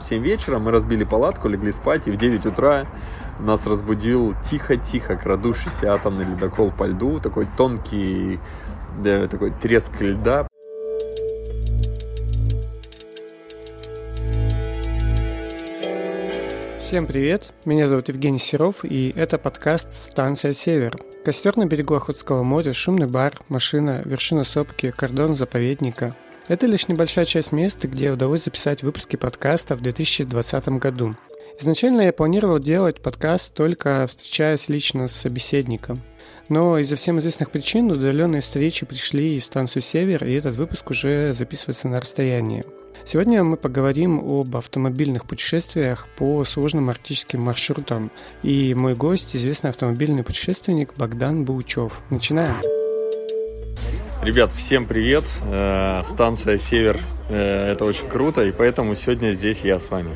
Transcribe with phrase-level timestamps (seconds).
[0.00, 2.86] там 7 вечера, мы разбили палатку, легли спать, и в 9 утра
[3.38, 8.38] нас разбудил тихо-тихо крадущийся атомный ледокол по льду, такой тонкий,
[9.02, 10.46] да, такой треск льда.
[16.78, 20.98] Всем привет, меня зовут Евгений Серов, и это подкаст «Станция Север».
[21.24, 26.16] Костер на берегу Охотского моря, шумный бар, машина, вершина сопки, кордон заповедника.
[26.50, 31.14] Это лишь небольшая часть места, где удалось записать выпуски подкаста в 2020 году.
[31.60, 36.02] Изначально я планировал делать подкаст только встречаясь лично с собеседником.
[36.48, 41.34] Но из-за всем известных причин удаленные встречи пришли в станцию «Север», и этот выпуск уже
[41.34, 42.64] записывается на расстоянии.
[43.06, 48.10] Сегодня мы поговорим об автомобильных путешествиях по сложным арктическим маршрутам.
[48.42, 52.02] И мой гость– известный автомобильный путешественник Богдан Баучев.
[52.10, 52.79] Начинаем!
[54.22, 55.24] Ребят, всем привет!
[55.44, 60.10] Э, станция «Север» э,– это очень круто, и поэтому сегодня здесь я с вами.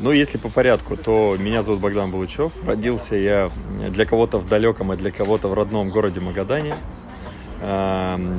[0.00, 2.52] Ну, если по порядку, то меня зовут Богдан Балычев.
[2.66, 3.50] Родился я
[3.88, 6.74] для кого-то в далеком, а для кого-то в родном городе Магадане.
[7.62, 8.36] Эм,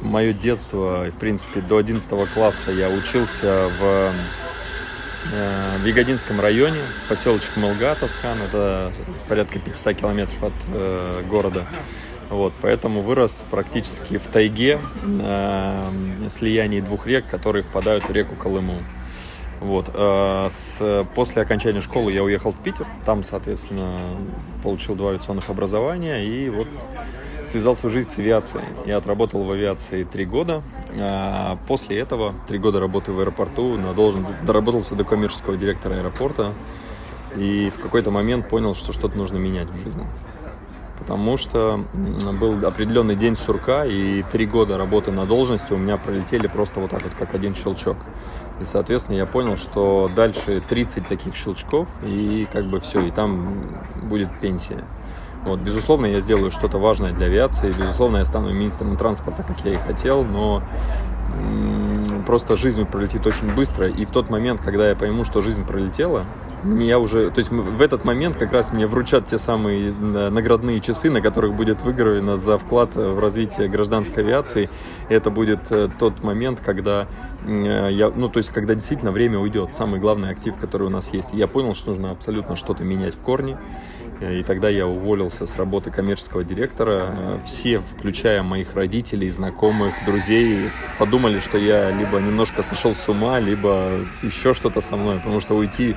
[0.00, 4.12] Мое детство, в принципе, до 11 класса я учился в,
[5.32, 8.90] э, в Ягодинском районе, поселочек Мылга, Тоскан, это
[9.28, 11.66] порядка 500 километров от э, города.
[12.32, 15.90] Вот, поэтому вырос практически в тайге, э,
[16.30, 18.76] слиянии двух рек, которые впадают в реку Колыму.
[19.60, 19.90] Вот.
[19.94, 22.86] Э, с, после окончания школы я уехал в Питер.
[23.04, 23.98] Там, соответственно,
[24.62, 26.66] получил два авиационных образования и вот
[27.44, 28.64] связал свою жизнь с авиацией.
[28.86, 30.62] Я отработал в авиации три года.
[30.98, 36.54] А после этого, три года работы в аэропорту, должен, доработался до коммерческого директора аэропорта.
[37.36, 40.06] И в какой-то момент понял, что что-то нужно менять в жизни.
[41.02, 41.84] Потому что
[42.40, 46.90] был определенный день сурка, и три года работы на должности у меня пролетели просто вот
[46.90, 47.96] так вот, как один щелчок.
[48.60, 53.52] И, соответственно, я понял, что дальше 30 таких щелчков, и как бы все, и там
[54.00, 54.84] будет пенсия.
[55.44, 59.74] Вот, безусловно, я сделаю что-то важное для авиации, безусловно, я стану министром транспорта, как я
[59.74, 60.62] и хотел, но
[62.28, 66.24] просто жизнь пролетит очень быстро, и в тот момент, когда я пойму, что жизнь пролетела,
[66.64, 70.80] я уже, то есть в этот момент как раз мне вручат те самые э, наградные
[70.80, 74.70] часы, на которых будет выгравлено за вклад в развитие гражданской авиации.
[75.08, 77.08] Это будет э, тот момент, когда
[77.46, 81.12] э, я, ну, то есть, когда действительно время уйдет, самый главный актив, который у нас
[81.12, 81.30] есть.
[81.32, 83.58] я понял, что нужно абсолютно что-то менять в корне.
[84.20, 87.40] И тогда я уволился с работы коммерческого директора.
[87.44, 93.98] Все, включая моих родителей, знакомых, друзей, подумали, что я либо немножко сошел с ума, либо
[94.22, 95.96] еще что-то со мной, потому что уйти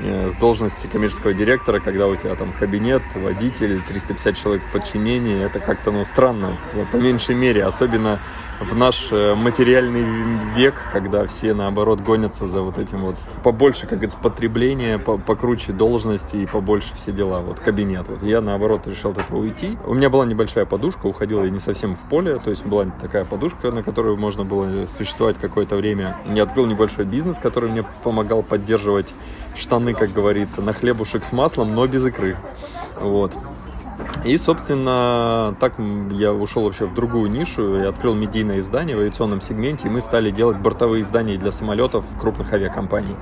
[0.00, 5.60] с должности коммерческого директора, когда у тебя там кабинет, водитель, 350 человек в подчинении, это
[5.60, 6.58] как-то, ну, странно,
[6.90, 8.20] по меньшей мере, особенно
[8.60, 10.04] в наш э, материальный
[10.54, 16.36] век, когда все, наоборот, гонятся за вот этим вот побольше, как говорится, потребление, покруче должности
[16.36, 18.06] и побольше все дела, вот кабинет.
[18.08, 19.76] Вот я, наоборот, решил от этого уйти.
[19.84, 23.24] У меня была небольшая подушка, уходила я не совсем в поле, то есть была такая
[23.24, 26.16] подушка, на которую можно было существовать какое-то время.
[26.32, 29.12] Я открыл небольшой бизнес, который мне помогал поддерживать
[29.56, 32.36] штаны, как говорится, на хлебушек с маслом, но без икры.
[33.00, 33.32] Вот.
[34.24, 35.74] И, собственно, так
[36.12, 40.00] я ушел вообще в другую нишу и открыл медийное издание в авиационном сегменте, и мы
[40.00, 43.16] стали делать бортовые издания для самолетов крупных авиакомпаний.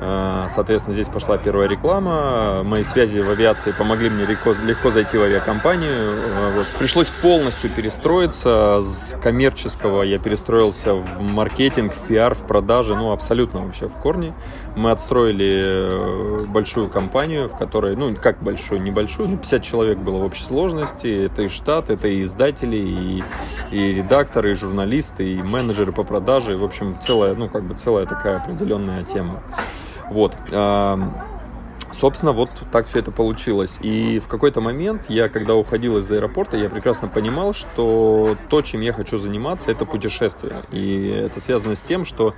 [0.00, 2.62] Э, соответственно, здесь пошла первая реклама.
[2.62, 5.92] Мои связи в авиации помогли мне легко, легко зайти в авиакомпанию.
[5.92, 6.66] Э, вот.
[6.78, 8.80] Пришлось полностью перестроиться.
[8.82, 12.94] С коммерческого я перестроился в маркетинг, в пиар, в продажи.
[12.94, 14.34] Ну, абсолютно вообще в корне.
[14.78, 20.18] Мы отстроили э, большую компанию, в которой, ну, как большую, небольшую, ну, 50 человек было
[20.18, 21.24] в общей сложности.
[21.26, 23.24] Это и штат, это и издатели, и,
[23.72, 26.52] и редакторы, и журналисты, и менеджеры по продаже.
[26.52, 29.42] И, в общем, целая, ну, как бы целая такая определенная тема.
[30.10, 30.36] Вот.
[31.92, 33.78] Собственно, вот так все это получилось.
[33.82, 38.80] И в какой-то момент я, когда уходил из аэропорта, я прекрасно понимал, что то, чем
[38.82, 40.62] я хочу заниматься, это путешествие.
[40.70, 42.34] И это связано с тем, что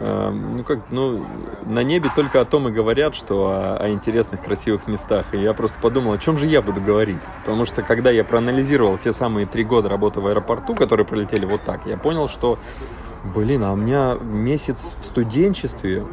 [0.00, 1.26] ну как, ну,
[1.66, 5.26] на небе только о том и говорят, что о, о интересных, красивых местах.
[5.32, 7.18] И я просто подумал, о чем же я буду говорить.
[7.44, 11.62] Потому что когда я проанализировал те самые три года работы в аэропорту, которые пролетели вот
[11.62, 12.58] так, я понял, что,
[13.34, 16.04] блин, а у меня месяц в студенчестве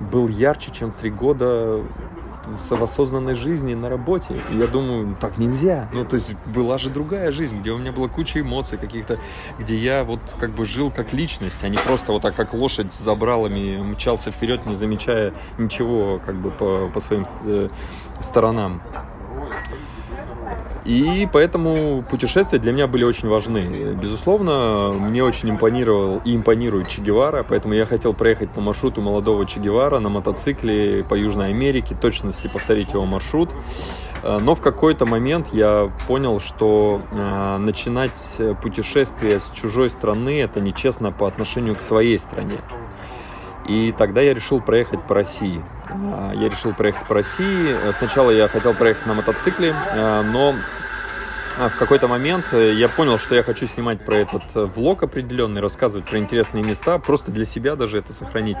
[0.00, 1.82] был ярче, чем три года
[2.56, 4.38] в осознанной жизни на работе.
[4.50, 5.88] И я думаю, так нельзя.
[5.92, 9.18] Ну, то есть была же другая жизнь, где у меня была куча эмоций каких-то,
[9.58, 12.92] где я вот как бы жил как личность, а не просто вот так, как лошадь
[12.92, 17.68] с забралами мчался вперед, не замечая ничего как бы по, по своим э,
[18.20, 18.82] сторонам.
[20.88, 23.94] И поэтому путешествия для меня были очень важны.
[24.00, 29.44] Безусловно, мне очень импонировал и импонирует Че Гевара, поэтому я хотел проехать по маршруту молодого
[29.44, 33.50] Че Гевара на мотоцикле по Южной Америке, точности повторить его маршрут.
[34.22, 40.62] Э, но в какой-то момент я понял, что э, начинать путешествие с чужой страны это
[40.62, 42.60] нечестно по отношению к своей стране.
[43.68, 45.62] И тогда я решил проехать по России.
[45.90, 47.76] Э, я решил проехать по России.
[47.96, 50.54] Сначала я хотел проехать на мотоцикле, но
[51.56, 56.18] в какой-то момент я понял, что я хочу снимать про этот влог определенный, рассказывать про
[56.18, 58.56] интересные места, просто для себя даже это сохранить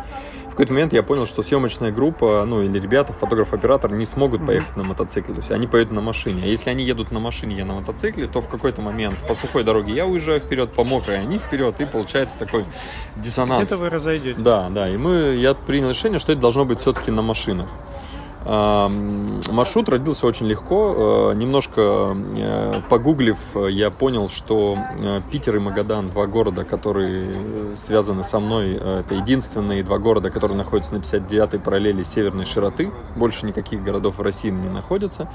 [0.58, 4.82] какой-то момент я понял, что съемочная группа, ну или ребята, фотограф-оператор не смогут поехать на
[4.82, 5.34] мотоцикле.
[5.34, 6.42] То есть они поедут на машине.
[6.42, 9.62] А если они едут на машине, я на мотоцикле, то в какой-то момент по сухой
[9.62, 12.64] дороге я уезжаю вперед, по мокрой они вперед, и получается такой
[13.14, 13.60] диссонанс.
[13.60, 14.42] Где-то вы разойдетесь.
[14.42, 14.88] Да, да.
[14.88, 17.68] И мы, я принял решение, что это должно быть все-таки на машинах.
[18.48, 21.32] Маршрут родился очень легко.
[21.32, 23.36] Э, немножко э, погуглив,
[23.68, 27.30] я понял, что э, Питер и Магадан, два города, которые
[27.78, 32.90] связаны со мной, это единственные два города, которые находятся на 59-й параллели северной широты.
[33.16, 35.28] Больше никаких городов в России не находится.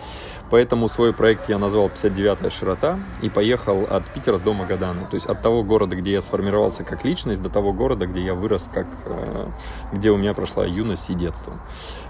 [0.53, 5.07] Поэтому свой проект я назвал 59-я широта и поехал от Питера до Магадана.
[5.07, 8.35] То есть от того города, где я сформировался как личность, до того города, где я
[8.35, 8.85] вырос, как,
[9.91, 11.53] где у меня прошла юность и детство.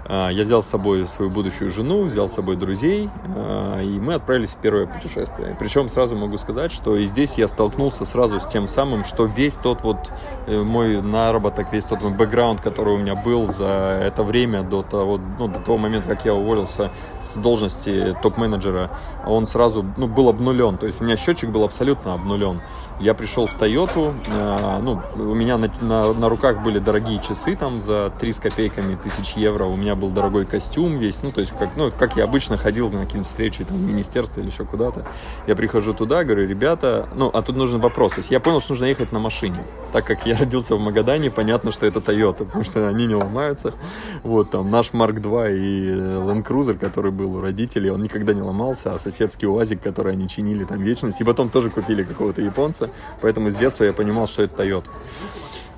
[0.06, 4.50] Я взял с собой свою будущую жену, взял с собой друзей, э, и мы отправились
[4.50, 5.56] в первое путешествие.
[5.58, 9.54] Причем сразу могу сказать, что и здесь я столкнулся сразу с тем самым, что весь
[9.54, 10.12] тот вот
[10.46, 14.82] э, мой наработок, весь тот мой бэкграунд, который у меня был за это время до
[14.82, 16.90] того, ну, до того момента, как я уволился
[17.22, 18.90] с должности топ-менеджера,
[19.26, 20.76] он сразу ну, был обнулен.
[20.76, 22.60] То есть у меня счетчик был абсолютно обнулен.
[23.00, 27.56] Я пришел в Тойоту, э, ну, у меня на, на, на руках были дорогие часы
[27.56, 31.40] там за 3 с копейками тысяч евро, у меня был дорогой костюм весь, ну, то
[31.40, 34.64] есть как, ну, как я обычно ходил на какие-то встречи там в министерство или еще
[34.64, 35.04] куда-то.
[35.46, 38.12] Я прихожу туда, говорю, ребята, ну, а тут нужен вопрос.
[38.12, 39.64] То есть я понял, что нужно ехать на машине.
[39.92, 43.74] Так как я родился в Магадане, понятно, что это Toyota, потому что они не ломаются.
[44.22, 48.42] Вот там наш Mark II и Land Cruiser, который был у родителей, он никогда не
[48.42, 52.83] ломался, а соседский УАЗик, который они чинили там вечность, и потом тоже купили какого-то японца,
[52.84, 52.90] нравится.
[53.20, 54.88] Поэтому с детства я понимал, что это Toyota.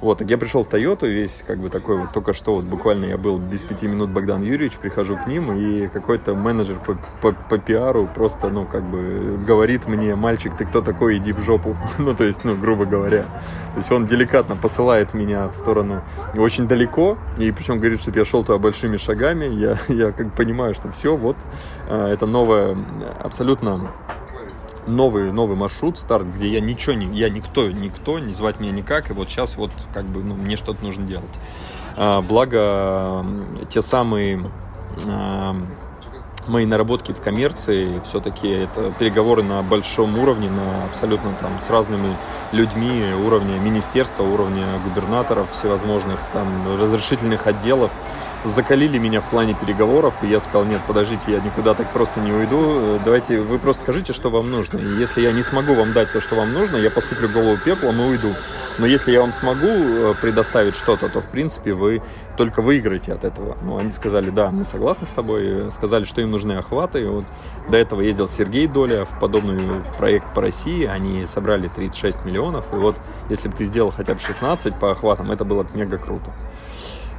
[0.00, 3.06] Вот, так я пришел в Тойоту, весь как бы такой вот, только что вот буквально
[3.06, 7.32] я был без пяти минут Богдан Юрьевич, прихожу к ним, и какой-то менеджер по, по,
[7.32, 11.78] по пиару просто, ну, как бы говорит мне, мальчик, ты кто такой, иди в жопу,
[11.98, 13.22] ну, то есть, ну, грубо говоря.
[13.22, 16.02] То есть он деликатно посылает меня в сторону
[16.34, 20.74] очень далеко, и причем говорит, чтобы я шел туда большими шагами, я, я как понимаю,
[20.74, 21.36] что все, вот,
[21.88, 22.76] э, это новое,
[23.18, 23.90] абсолютно
[24.86, 29.10] новый, новый маршрут, старт, где я ничего не, я никто, никто, не звать меня никак,
[29.10, 31.24] и вот сейчас вот как бы ну, мне что-то нужно делать.
[31.96, 33.24] А, благо,
[33.68, 34.50] те самые
[35.06, 35.56] а,
[36.48, 42.16] мои наработки в коммерции, все-таки это переговоры на большом уровне, на абсолютно там с разными
[42.52, 46.46] людьми, уровня министерства, уровня губернаторов всевозможных, там
[46.80, 47.90] разрешительных отделов,
[48.46, 52.32] закалили меня в плане переговоров, и я сказал, нет, подождите, я никуда так просто не
[52.32, 54.78] уйду, э, давайте вы просто скажите, что вам нужно.
[54.78, 58.00] И если я не смогу вам дать то, что вам нужно, я посыплю голову пеплом
[58.00, 58.34] и уйду.
[58.78, 62.02] Но если я вам смогу э, предоставить что-то, то, в принципе, вы
[62.36, 63.56] только выиграете от этого.
[63.62, 67.00] Ну, они сказали, да, мы согласны с тобой, сказали, что им нужны охваты.
[67.00, 67.24] И вот
[67.68, 69.58] до этого ездил Сергей Доля в подобный
[69.98, 72.96] проект по России, они собрали 36 миллионов, и вот
[73.28, 76.32] если бы ты сделал хотя бы 16 по охватам, это было бы мега круто.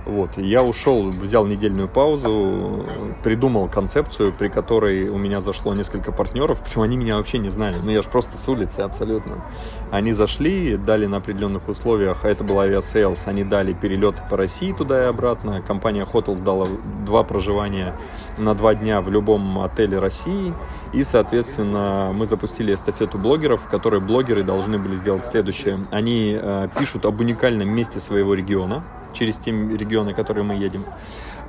[0.08, 2.86] Вот, я ушел, взял недельную паузу,
[3.24, 7.76] придумал концепцию, при которой у меня зашло несколько партнеров, причем они меня вообще не знали,
[7.84, 9.44] ну я же просто с улицы абсолютно.
[9.92, 15.04] Они зашли, дали на определенных условиях, это был Aviasales, они дали перелет по России туда
[15.04, 16.68] и обратно, компания Hotels дала
[17.06, 17.94] два проживания
[18.38, 20.54] на два дня в любом отеле России,
[20.94, 25.80] и, соответственно, мы запустили эстафету блогеров, в которой блогеры должны были сделать следующее.
[25.92, 28.86] Они э, пишут об уникальном месте своего региона,
[29.18, 30.84] через те регионы, которые мы едем.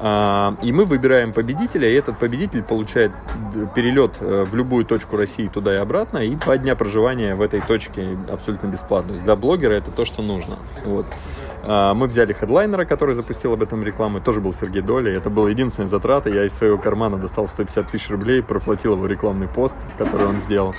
[0.00, 3.10] А, и мы выбираем победителя, и этот победитель получает
[3.74, 7.60] перелет э, в любую точку России туда и обратно, и два дня проживания в этой
[7.60, 9.08] точке абсолютно бесплатно.
[9.08, 10.56] То есть для блогера это то, что нужно.
[10.84, 11.06] Вот.
[11.64, 15.12] А, мы взяли хедлайнера, который запустил об этом рекламу, тоже был Сергей Доли.
[15.12, 16.30] Это была единственная затрата.
[16.30, 20.74] Я из своего кармана достал 150 тысяч рублей, проплатил его рекламный пост, который он сделал.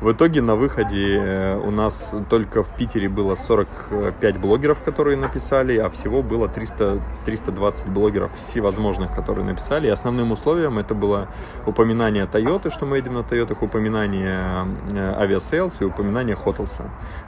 [0.00, 5.76] В итоге на выходе э, у нас только в Питере было 45 блогеров, которые написали,
[5.76, 9.88] а всего было 300, 320 блогеров всевозможных, которые написали.
[9.88, 11.26] И основным условием это было
[11.66, 16.84] упоминание Toyota, что мы едем на Toyota, упоминание э, Aviasales и упоминание Hotels а.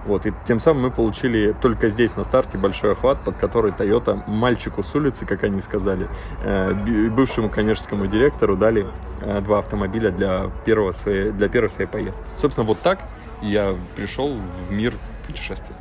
[0.06, 0.26] Вот.
[0.26, 4.84] И тем самым мы получили только здесь на старте большой охват, под который Toyota мальчику
[4.84, 6.06] с улицы, как они сказали,
[6.44, 6.72] э,
[7.10, 8.86] бывшему коммерческому директору дали
[9.42, 12.24] два автомобиля для, первого своей, для первой своей поездки.
[12.36, 13.00] Собственно, вот так
[13.42, 14.36] я пришел
[14.68, 14.94] в мир
[15.26, 15.74] путешествий.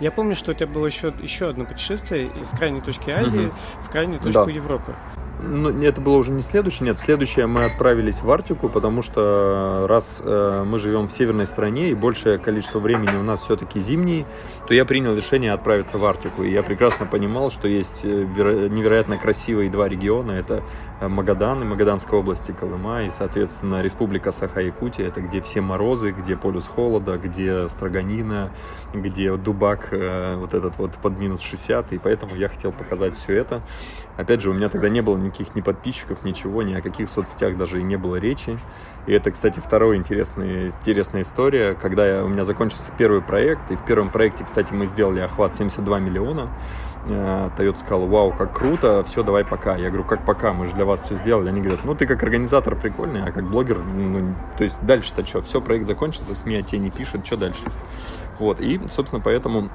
[0.00, 3.54] Я помню, что у тебя было еще, еще одно путешествие из крайней точки Азии угу.
[3.82, 4.50] в крайнюю точку да.
[4.50, 4.94] Европы
[5.42, 10.20] ну, это было уже не следующее, нет, следующее мы отправились в Арктику, потому что раз
[10.20, 14.24] э, мы живем в северной стране и большее количество времени у нас все-таки зимний,
[14.72, 16.44] то я принял решение отправиться в Арктику.
[16.44, 20.32] И я прекрасно понимал, что есть э, невероятно красивые два региона.
[20.32, 20.62] Это
[20.98, 25.06] э, Магадан и Магаданская область и Колыма, и, соответственно, Республика Саха-Якутия.
[25.06, 28.50] Это где все морозы, где полюс холода, где строганина,
[28.94, 31.92] где дубак э, вот этот вот под минус 60.
[31.92, 33.60] И поэтому я хотел показать все это.
[34.16, 37.56] Опять же, у меня тогда не было никаких ни подписчиков, ничего, ни о каких соцсетях
[37.56, 38.58] даже и не было речи.
[39.06, 41.74] И это, кстати, вторая интересная, интересная история.
[41.74, 45.56] Когда я, у меня закончился первый проект, и в первом проекте, кстати, мы сделали охват
[45.56, 46.50] 72 миллиона,
[47.06, 49.76] э, Toyota сказал, вау, как круто, все, давай пока.
[49.76, 51.48] Я говорю, как пока, мы же для вас все сделали.
[51.48, 55.42] Они говорят, ну ты как организатор прикольный, а как блогер, ну, то есть дальше-то что,
[55.42, 57.64] все, проект закончился, СМИ о тебе не пишут, что дальше?
[58.38, 59.70] Вот, и, собственно, поэтому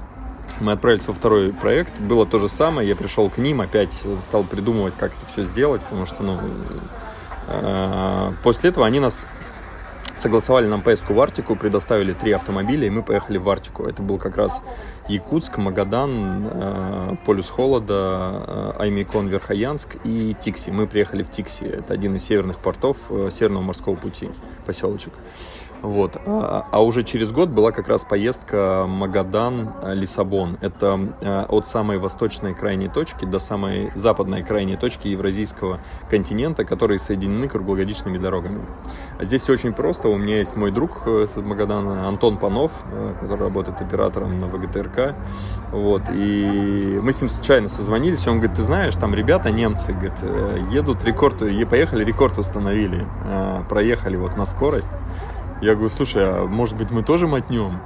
[0.60, 4.44] мы отправились во второй проект, было то же самое, я пришел к ним, опять стал
[4.44, 6.38] придумывать, как это все сделать, потому что, ну,
[7.48, 9.26] э, после этого они нас
[10.16, 13.84] согласовали нам поездку в Арктику, предоставили три автомобиля, и мы поехали в Арктику.
[13.84, 14.60] Это был как раз
[15.08, 20.70] Якутск, Магадан, э, Полюс Холода, э, Аймикон, Верхоянск и Тикси.
[20.70, 22.96] Мы приехали в Тикси, это один из северных портов
[23.30, 24.28] Северного морского пути,
[24.66, 25.12] поселочек.
[25.82, 26.16] Вот.
[26.26, 30.58] А, а уже через год была как раз поездка Магадан-Лиссабон.
[30.60, 35.78] Это э, от самой восточной крайней точки до самой западной крайней точки Евразийского
[36.10, 38.60] континента, которые соединены круглогодичными дорогами.
[39.18, 40.08] А здесь очень просто.
[40.08, 44.48] У меня есть мой друг э, с Магадана, Антон Панов, э, который работает оператором на
[44.48, 45.14] ВГТРК.
[45.70, 46.02] Вот.
[46.12, 50.14] И мы с ним случайно созвонились, он говорит, ты знаешь, там ребята, немцы, говорит,
[50.70, 53.06] едут рекорд, поехали, рекорд установили,
[53.68, 54.90] проехали вот на скорость.
[55.60, 57.80] Я говорю, слушай, а может быть мы тоже мотнем?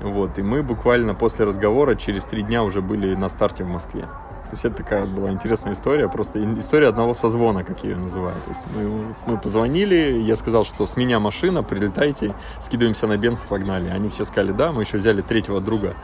[0.00, 4.06] Вот, и мы буквально после разговора через три дня уже были на старте в Москве.
[4.50, 8.34] То есть это такая была интересная история, просто история одного созвона, как ее называю.
[8.44, 13.42] То есть мы, мы позвонили, я сказал, что с меня машина, прилетайте, скидываемся на бенз,
[13.42, 13.88] погнали.
[13.88, 15.94] Они все сказали, да, мы еще взяли третьего друга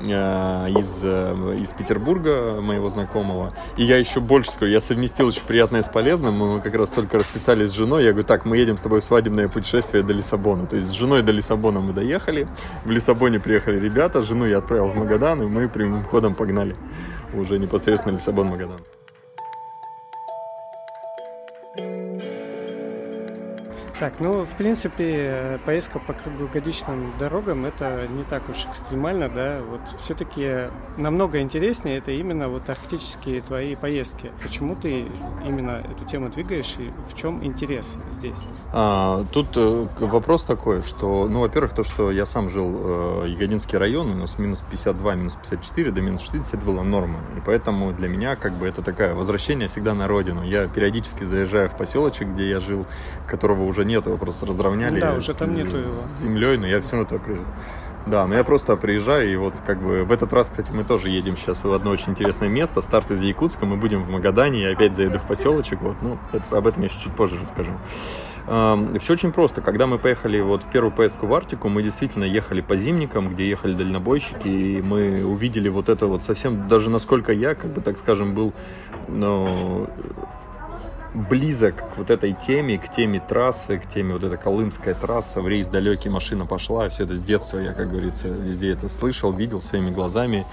[0.00, 3.54] э, из, э, из Петербурга, моего знакомого.
[3.78, 7.16] И я еще больше скажу, я совместил очень приятное с полезным, мы как раз только
[7.16, 10.66] расписались с женой, я говорю, так, мы едем с тобой в свадебное путешествие до Лиссабона.
[10.66, 12.48] То есть с женой до Лиссабона мы доехали,
[12.84, 16.76] в Лиссабоне приехали ребята, жену я отправил в Магадан, и мы прямым ходом погнали
[17.34, 18.80] уже непосредственно Лиссабон-Магадан.
[24.00, 29.60] Так, ну, в принципе, поездка по круглогодичным дорогам это не так уж экстремально, да.
[29.68, 34.32] Вот все-таки намного интереснее это именно вот арктические твои поездки.
[34.42, 35.06] Почему ты
[35.44, 38.44] именно эту тему двигаешь и в чем интерес здесь?
[38.72, 43.78] А, тут э, вопрос такой, что, ну, во-первых, то, что я сам жил э, Ягодинский
[43.78, 47.20] район, у нас минус 52, минус 54, до минус 60 это была норма.
[47.36, 50.42] И поэтому для меня как бы это такое возвращение всегда на родину.
[50.42, 52.86] Я периодически заезжаю в поселочек, где я жил,
[53.28, 55.88] которого уже нету, его просто разровняли да, уже там нету его.
[55.88, 57.48] с землей, но я все равно туда приезжаю.
[58.06, 61.08] Да, но я просто приезжаю, и вот как бы в этот раз, кстати, мы тоже
[61.08, 62.82] едем сейчас в одно очень интересное место.
[62.82, 66.58] Старт из Якутска, мы будем в Магадане, я опять заеду в поселочек, вот, ну, это,
[66.58, 67.72] об этом я чуть позже расскажу.
[68.44, 69.62] Все очень просто.
[69.62, 73.48] Когда мы поехали вот в первую поездку в Арктику, мы действительно ехали по зимникам, где
[73.48, 77.96] ехали дальнобойщики, и мы увидели вот это вот совсем, даже насколько я, как бы так
[77.98, 78.52] скажем, был
[79.08, 79.88] ну,
[81.14, 85.48] близок к вот этой теме, к теме трассы, к теме вот этой колымская трасса, в
[85.48, 89.62] рейс далекий машина пошла, все это с детства я, как говорится, везде это слышал, видел
[89.62, 90.44] своими глазами,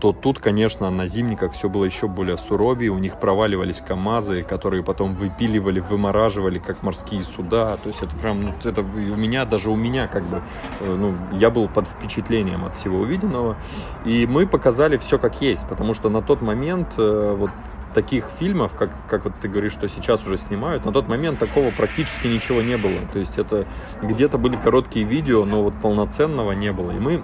[0.00, 4.82] то тут, конечно, на зимниках все было еще более суровее, у них проваливались КАМАЗы, которые
[4.82, 9.70] потом выпиливали, вымораживали, как морские суда, то есть это прям, ну, это у меня, даже
[9.70, 10.42] у меня, как бы,
[10.80, 13.56] э, ну, я был под впечатлением от всего увиденного,
[14.04, 17.50] и мы показали все как есть, потому что на тот момент, э, вот
[17.96, 21.70] таких фильмов, как, как вот ты говоришь, что сейчас уже снимают, на тот момент такого
[21.70, 23.00] практически ничего не было.
[23.10, 23.66] То есть это
[24.02, 26.90] где-то были короткие видео, но вот полноценного не было.
[26.90, 27.22] И мы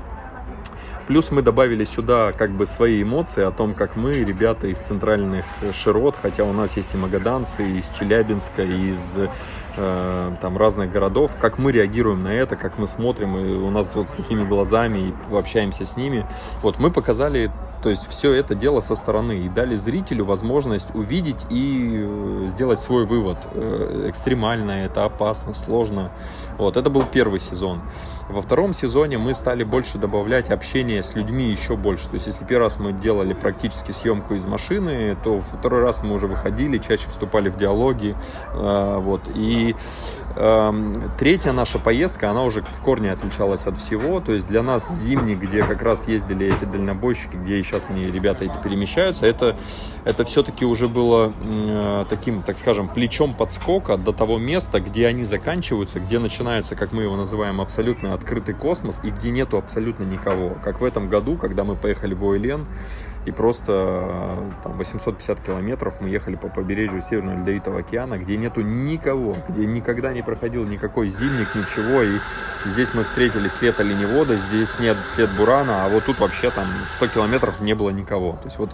[1.09, 5.45] Плюс мы добавили сюда как бы свои эмоции о том, как мы, ребята из центральных
[5.75, 9.19] широт, хотя у нас есть и магаданцы, и из Челябинска, и из
[9.76, 13.91] э, там разных городов, как мы реагируем на это, как мы смотрим, и у нас
[13.95, 16.25] вот с такими глазами и общаемся с ними.
[16.62, 17.50] Вот мы показали
[17.82, 22.80] то есть все это дело со стороны и дали зрителю возможность увидеть и э, сделать
[22.80, 23.38] свой вывод.
[23.52, 26.12] Э, экстремально это, опасно, сложно.
[26.58, 27.80] Вот, это был первый сезон.
[28.28, 32.08] Во втором сезоне мы стали больше добавлять общение с людьми еще больше.
[32.08, 36.14] То есть, если первый раз мы делали практически съемку из машины, то второй раз мы
[36.14, 38.14] уже выходили, чаще вступали в диалоги.
[38.54, 39.22] Э, вот.
[39.34, 39.74] И
[40.34, 44.20] Эм, третья наша поездка, она уже в корне отличалась от всего.
[44.20, 48.11] То есть для нас зимний, где как раз ездили эти дальнобойщики, где и сейчас они,
[48.11, 49.57] ребята эти перемещаются, это,
[50.05, 55.25] это все-таки уже было э, таким, так скажем, плечом подскока до того места, где они
[55.25, 60.57] заканчиваются, где начинается, как мы его называем, абсолютно открытый космос и где нету абсолютно никого.
[60.62, 62.67] Как в этом году, когда мы поехали в Ойлен,
[63.25, 69.37] и просто там, 850 километров мы ехали по побережью Северного Ледовитого океана, где нету никого,
[69.49, 72.02] где никогда не проходил никакой зимник, ничего.
[72.02, 72.19] И
[72.67, 77.09] здесь мы встретили след оленевода, здесь нет след бурана, а вот тут вообще там 100
[77.09, 78.33] километров не было никого.
[78.33, 78.71] То есть вот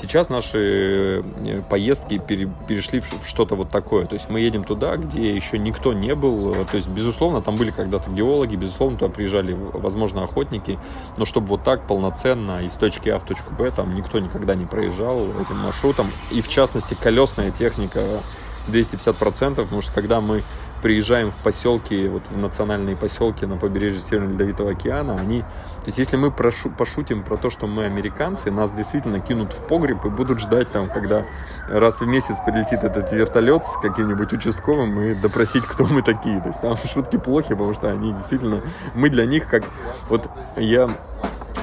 [0.00, 4.06] Сейчас наши э, поездки перешли в что-то вот такое.
[4.06, 6.54] То есть мы едем туда, где еще никто не был.
[6.64, 10.78] То есть, безусловно, там были когда-то геологи, безусловно, туда приезжали, возможно, охотники.
[11.18, 14.64] Но чтобы вот так полноценно из точки А в точку Б, там никто никогда не
[14.64, 16.10] проезжал этим маршрутом.
[16.30, 18.20] И в частности, колесная техника
[18.68, 20.42] 250%, потому что когда мы
[20.82, 25.98] приезжаем в поселки, вот в национальные поселки на побережье Северного Ледовитого океана, они, то есть
[25.98, 30.08] если мы прошу, пошутим про то, что мы американцы, нас действительно кинут в погреб и
[30.08, 31.24] будут ждать там, когда
[31.68, 36.40] раз в месяц прилетит этот вертолет с каким-нибудь участковым и допросить, кто мы такие.
[36.40, 38.62] То есть там шутки плохи, потому что они действительно,
[38.94, 39.64] мы для них как,
[40.08, 40.90] вот я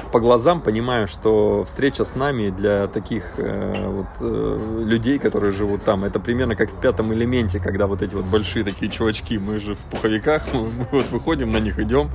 [0.08, 5.84] по глазам понимаю, что встреча с нами для таких э, вот, э, людей, которые живут
[5.84, 9.60] там, это примерно как в пятом элементе, когда вот эти вот большие такие чувачки, мы
[9.60, 12.10] же в пуховиках, мы, мы вот выходим на них, идем,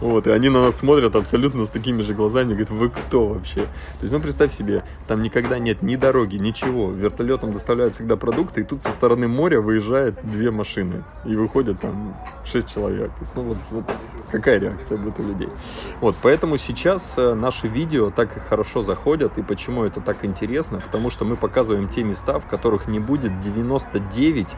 [0.00, 3.60] вот, и они на нас смотрят абсолютно с такими же глазами, говорят, вы кто вообще?
[3.62, 8.62] То есть, ну, представь себе, там никогда нет ни дороги, ничего, вертолетом доставляют всегда продукты,
[8.62, 13.10] и тут со стороны моря выезжает две машины, и выходят там шесть человек.
[13.14, 13.84] То есть, ну, вот, вот
[14.30, 15.48] какая реакция будет у людей?
[16.00, 20.80] Вот, поэтому сейчас э, наши видео так и хорошо заходят, и почему это так интересно,
[20.80, 24.48] потому что мы показываем те места, в которых не будет 99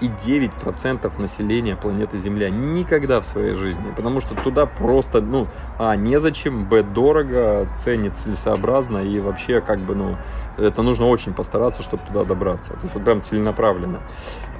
[0.00, 5.46] и 9% населения планеты Земля никогда в своей жизни, потому что туда просто, ну,
[5.78, 10.16] а, незачем, б, дорого, ценит целесообразно и вообще как бы, ну,
[10.58, 12.72] это нужно очень постараться, чтобы туда добраться.
[12.72, 14.00] То есть вот прям целенаправленно.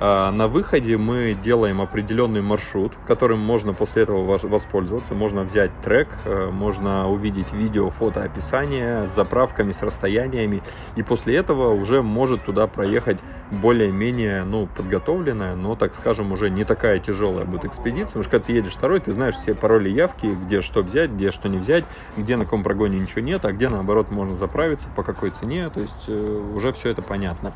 [0.05, 5.15] А на выходе мы делаем определенный маршрут, которым можно после этого воспользоваться.
[5.15, 10.65] Можно взять трек, э, можно увидеть видео, фото, описание с заправками, с расстояниями.
[10.97, 13.19] И после этого уже может туда проехать
[13.53, 18.07] более-менее ну, подготовленная, но, так скажем, уже не такая тяжелая будет экспедиция.
[18.07, 21.31] Потому что когда ты едешь второй, ты знаешь все пароли явки, где что взять, где
[21.31, 21.85] что не взять,
[22.17, 25.71] где на каком прогоне ничего нет, а где, наоборот, можно заправиться, по какой цене.
[25.71, 27.53] То есть э, уже все это понятно.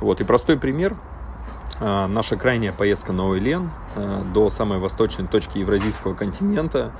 [0.00, 0.22] Вот.
[0.22, 0.96] И простой пример.
[1.80, 6.92] Э, наша крайняя поездка на Ойлен э, до самой восточной точки Евразийского континента.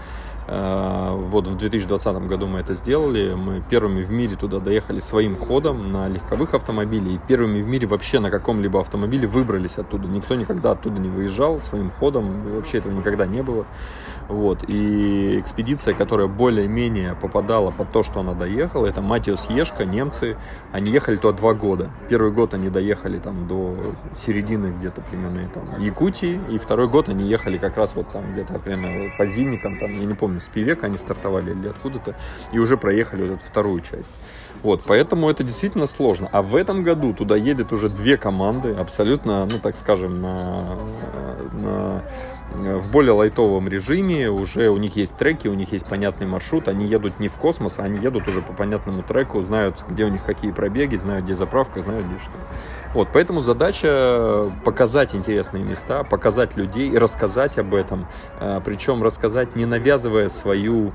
[0.50, 3.34] Вот в 2020 году мы это сделали.
[3.34, 7.14] Мы первыми в мире туда доехали своим ходом на легковых автомобилях.
[7.14, 10.08] И первыми в мире вообще на каком-либо автомобиле выбрались оттуда.
[10.08, 12.48] Никто никогда оттуда не выезжал своим ходом.
[12.48, 13.64] И вообще этого никогда не было.
[14.28, 14.64] Вот.
[14.68, 20.36] И экспедиция, которая более-менее попадала под то, что она доехала, это Матиус Ешка, немцы.
[20.72, 21.90] Они ехали туда два года.
[22.08, 23.76] Первый год они доехали там до
[24.24, 28.58] середины где-то примерно там, Якутии, и второй год они ехали как раз вот там где-то
[28.58, 32.16] примерно по зимникам, там, я не помню, с Пивека они стартовали или откуда-то,
[32.52, 34.10] и уже проехали вот эту вторую часть.
[34.62, 36.28] Вот, поэтому это действительно сложно.
[36.32, 40.78] А в этом году туда едет уже две команды, абсолютно, ну так скажем, на,
[41.52, 42.02] на
[42.52, 46.86] в более лайтовом режиме, уже у них есть треки, у них есть понятный маршрут, они
[46.86, 50.24] едут не в космос, а они едут уже по понятному треку, знают, где у них
[50.24, 52.32] какие пробеги, знают, где заправка, знают, где что.
[52.92, 58.06] Вот, поэтому задача показать интересные места, показать людей и рассказать об этом,
[58.40, 60.92] а, причем рассказать не навязывая свою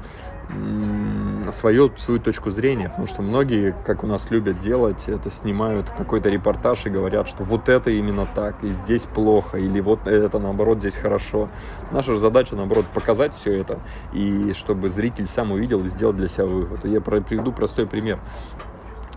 [1.51, 6.29] свою, свою точку зрения, потому что многие, как у нас любят делать, это снимают какой-то
[6.29, 10.79] репортаж и говорят, что вот это именно так, и здесь плохо, или вот это наоборот
[10.79, 11.49] здесь хорошо.
[11.91, 13.79] Наша же задача наоборот показать все это,
[14.13, 16.85] и чтобы зритель сам увидел и сделал для себя вывод.
[16.85, 18.19] Я приведу простой пример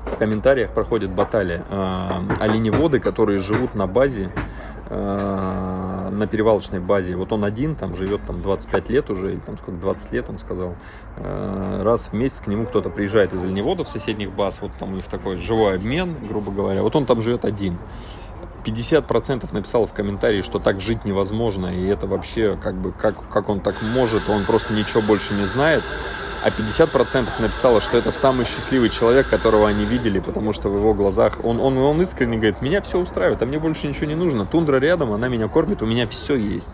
[0.04, 1.64] в комментариях проходит баталия.
[1.68, 4.30] Э, оленеводы, которые живут на базе,
[4.88, 7.14] э, на перевалочной базе.
[7.16, 10.38] Вот он один, там живет там 25 лет уже, или там сколько, 20 лет, он
[10.38, 10.74] сказал.
[11.16, 14.96] Э, раз в месяц к нему кто-то приезжает из оленеводов соседних баз, вот там у
[14.96, 16.82] них такой живой обмен, грубо говоря.
[16.82, 17.78] Вот он там живет один.
[18.64, 23.48] 50% написал в комментарии, что так жить невозможно, и это вообще как бы, как, как
[23.48, 25.82] он так может, он просто ничего больше не знает.
[26.42, 30.94] А 50% написало, что это самый счастливый человек, которого они видели, потому что в его
[30.94, 34.46] глазах он, он, он искренне говорит, меня все устраивает, а мне больше ничего не нужно.
[34.46, 36.70] Тундра рядом, она меня кормит, у меня все есть.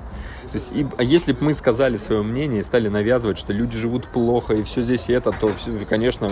[0.55, 3.77] То есть, и, а если бы мы сказали свое мнение и стали навязывать, что люди
[3.77, 5.51] живут плохо и все здесь и это, то,
[5.89, 6.29] конечно,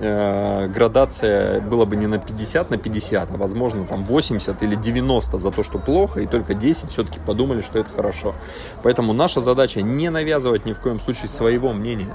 [0.00, 5.38] э, градация была бы не на 50 на 50, а возможно там 80 или 90
[5.38, 8.34] за то, что плохо, и только 10 все-таки подумали, что это хорошо.
[8.82, 12.14] Поэтому наша задача не навязывать ни в коем случае своего мнения.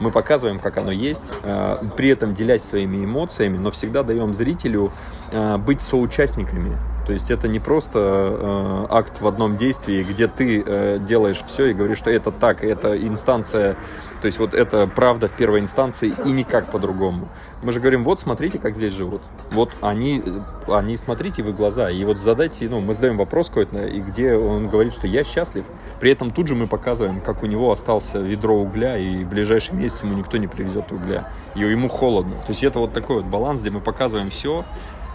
[0.00, 4.90] Мы показываем, как оно есть, э, при этом делясь своими эмоциями, но всегда даем зрителю
[5.30, 10.62] э, быть соучастниками то есть это не просто э, акт в одном действии, где ты
[10.64, 13.76] э, делаешь все и говоришь, что это так, это инстанция,
[14.20, 17.28] то есть вот это правда в первой инстанции и никак по-другому.
[17.62, 19.22] Мы же говорим, вот смотрите, как здесь живут.
[19.50, 20.22] Вот они,
[20.66, 21.90] они смотрите в их глаза.
[21.90, 25.64] И вот задайте, ну, мы задаем вопрос какой-то, и где он говорит, что я счастлив.
[26.00, 29.74] При этом тут же мы показываем, как у него остался ведро угля, и в ближайший
[29.74, 31.28] месяц ему никто не привезет угля.
[31.54, 32.36] И ему холодно.
[32.36, 34.64] То есть это вот такой вот баланс, где мы показываем все,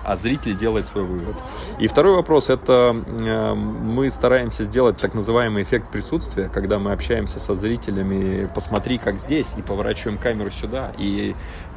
[0.06, 1.36] а зритель делает свой вывод.
[1.80, 7.40] И второй вопрос, это э, мы стараемся сделать так называемый эффект присутствия, когда мы общаемся
[7.40, 11.36] со зрителями, посмотри, как здесь, и поворачиваем камеру сюда, и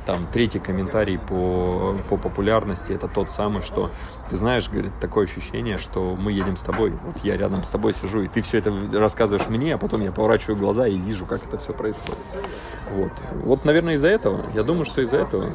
[0.09, 3.91] там третий комментарий по, по популярности это тот самый, что
[4.31, 6.95] ты знаешь, говорит, такое ощущение, что мы едем с тобой.
[7.05, 10.11] Вот я рядом с тобой сижу, и ты все это рассказываешь мне, а потом я
[10.11, 12.19] поворачиваю глаза и вижу, как это все происходит.
[12.91, 13.13] Вот,
[13.45, 14.47] вот наверное, из-за этого.
[14.55, 15.53] Я думаю, что из-за этого.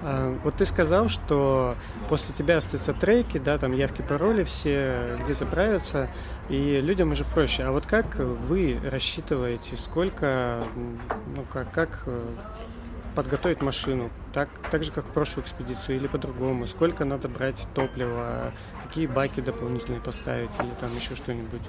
[0.00, 1.74] А, вот ты сказал, что
[2.08, 6.08] после тебя остаются треки, да, там явки, пароли, все где заправятся,
[6.48, 7.64] и людям уже проще.
[7.64, 10.62] А вот как вы рассчитываете, сколько,
[11.34, 12.22] ну как, как э,
[13.16, 16.66] подготовить машину, так, так же, как в прошлую экспедицию, или по-другому?
[16.66, 18.52] Сколько надо брать топлива,
[18.84, 21.62] какие баки дополнительные поставить, или там еще что-нибудь?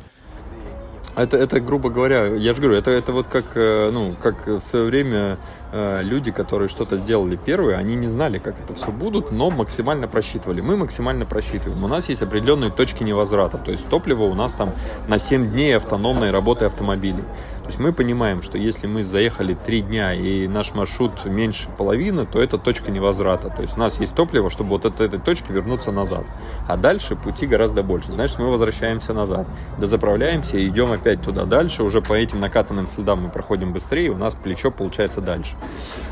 [1.15, 4.62] Это, это, грубо говоря, я же говорю, это, это вот как, э, ну, как в
[4.62, 5.39] свое время
[5.73, 10.62] люди, которые что-то сделали первые, они не знали, как это все будут, но максимально просчитывали.
[10.62, 11.84] Мы максимально просчитываем.
[11.84, 13.58] У нас есть определенные точки невозврата.
[13.58, 14.71] То есть топливо у нас там
[15.08, 17.23] на 7 дней автономной работы автомобилей.
[17.63, 22.25] То есть мы понимаем, что если мы заехали 3 дня и наш маршрут меньше половины,
[22.25, 23.49] то это точка невозврата.
[23.49, 26.23] То есть у нас есть топливо, чтобы вот от этой точки вернуться назад.
[26.65, 28.13] А дальше пути гораздо больше.
[28.13, 29.47] Значит, мы возвращаемся назад.
[29.77, 31.84] Дозаправляемся и идем опять туда дальше.
[31.84, 35.56] Уже по этим накатанным следам мы проходим быстрее, у нас плечо получается дальше.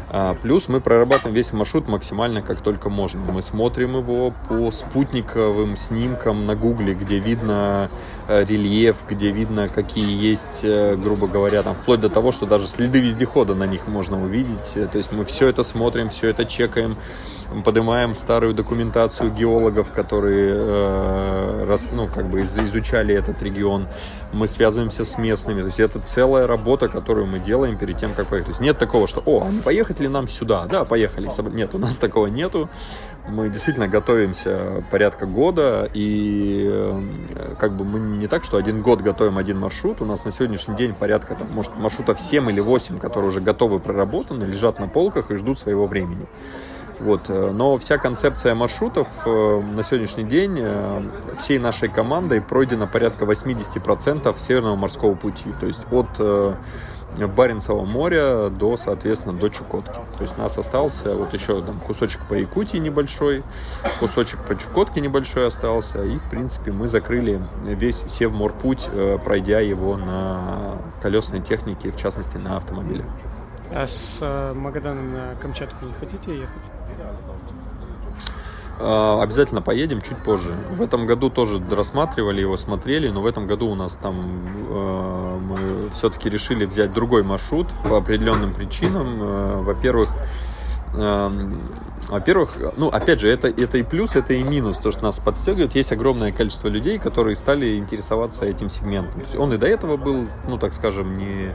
[0.09, 3.19] А, плюс мы прорабатываем весь маршрут максимально как только можно.
[3.19, 7.89] Мы смотрим его по спутниковым снимкам на гугле, где видно
[8.27, 12.67] э, рельеф, где видно, какие есть, э, грубо говоря, там, вплоть до того, что даже
[12.67, 14.73] следы вездехода на них можно увидеть.
[14.73, 16.97] То есть мы все это смотрим, все это чекаем
[17.63, 23.87] поднимаем старую документацию геологов, которые э, раз, ну, как бы изучали этот регион.
[24.33, 25.61] Мы связываемся с местными.
[25.61, 28.47] То есть это целая работа, которую мы делаем перед тем, как поехать.
[28.47, 30.65] То есть нет такого, что, о, а не поехать ли нам сюда?
[30.65, 31.29] Да, поехали.
[31.53, 32.69] Нет, у нас такого нету.
[33.27, 39.01] Мы действительно готовимся порядка года, и э, как бы мы не так, что один год
[39.01, 40.01] готовим один маршрут.
[40.01, 43.79] У нас на сегодняшний день порядка, там, может, маршрутов 7 или 8, которые уже готовы,
[43.79, 46.27] проработаны, лежат на полках и ждут своего времени.
[46.99, 47.29] Вот.
[47.29, 51.01] Э, но вся концепция маршрутов э, на сегодняшний день э,
[51.37, 55.53] всей нашей командой пройдена порядка 80% Северного морского пути.
[55.59, 56.57] То есть от
[57.17, 59.99] Баренцева моря до, соответственно, до Чукотки.
[60.17, 63.43] То есть у нас остался вот еще там кусочек по Якутии небольшой,
[64.01, 68.89] кусочек по Чукотке небольшой остался, и, в принципе, мы закрыли весь Севморпуть,
[69.23, 73.05] пройдя его на колесной технике, в частности, на автомобиле.
[73.71, 74.19] А с
[74.53, 76.74] Магадана на Камчатку не хотите ехать?
[78.77, 80.53] А, обязательно поедем чуть позже.
[80.71, 84.15] В этом году тоже рассматривали его, смотрели, но в этом году у нас там
[84.69, 89.21] э, мы все-таки решили взять другой маршрут по определенным причинам.
[89.21, 90.09] Э, во-первых,
[90.93, 91.29] э,
[92.09, 95.75] во-первых, ну, опять же, это, это и плюс, это и минус, то, что нас подстегивает.
[95.75, 99.21] Есть огромное количество людей, которые стали интересоваться этим сегментом.
[99.21, 101.51] То есть он и до этого был, ну, так скажем, не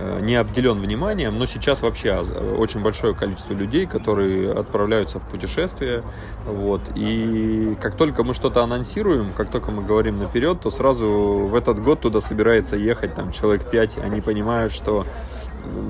[0.00, 2.16] Э, не обделен вниманием, но сейчас вообще
[2.56, 6.04] очень большое количество людей, которые отправляются в путешествие,
[6.46, 11.54] вот, и как только мы что-то анонсируем, как только мы говорим наперед, то сразу в
[11.54, 15.04] этот год туда собирается ехать там человек 5, они понимают, что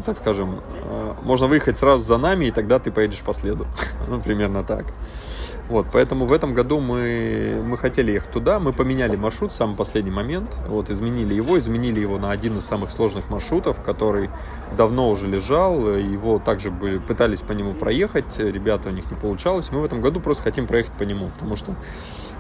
[0.05, 3.67] так скажем, э, можно выехать сразу за нами, и тогда ты поедешь по следу.
[4.09, 4.87] ну, примерно так.
[5.69, 9.77] Вот, поэтому в этом году мы, мы хотели ехать туда, мы поменяли маршрут в самый
[9.77, 14.31] последний момент, вот, изменили его, изменили его на один из самых сложных маршрутов, который
[14.79, 19.71] давно уже лежал, его также были, пытались по нему проехать, ребята у них не получалось,
[19.71, 21.75] мы в этом году просто хотим проехать по нему, потому что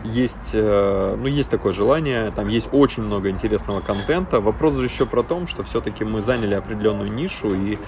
[0.04, 4.40] есть, э, ну, есть такое желание, там есть очень много интересного контента.
[4.40, 7.78] Вопрос же еще про то, что все-таки мы заняли определенную нишу, и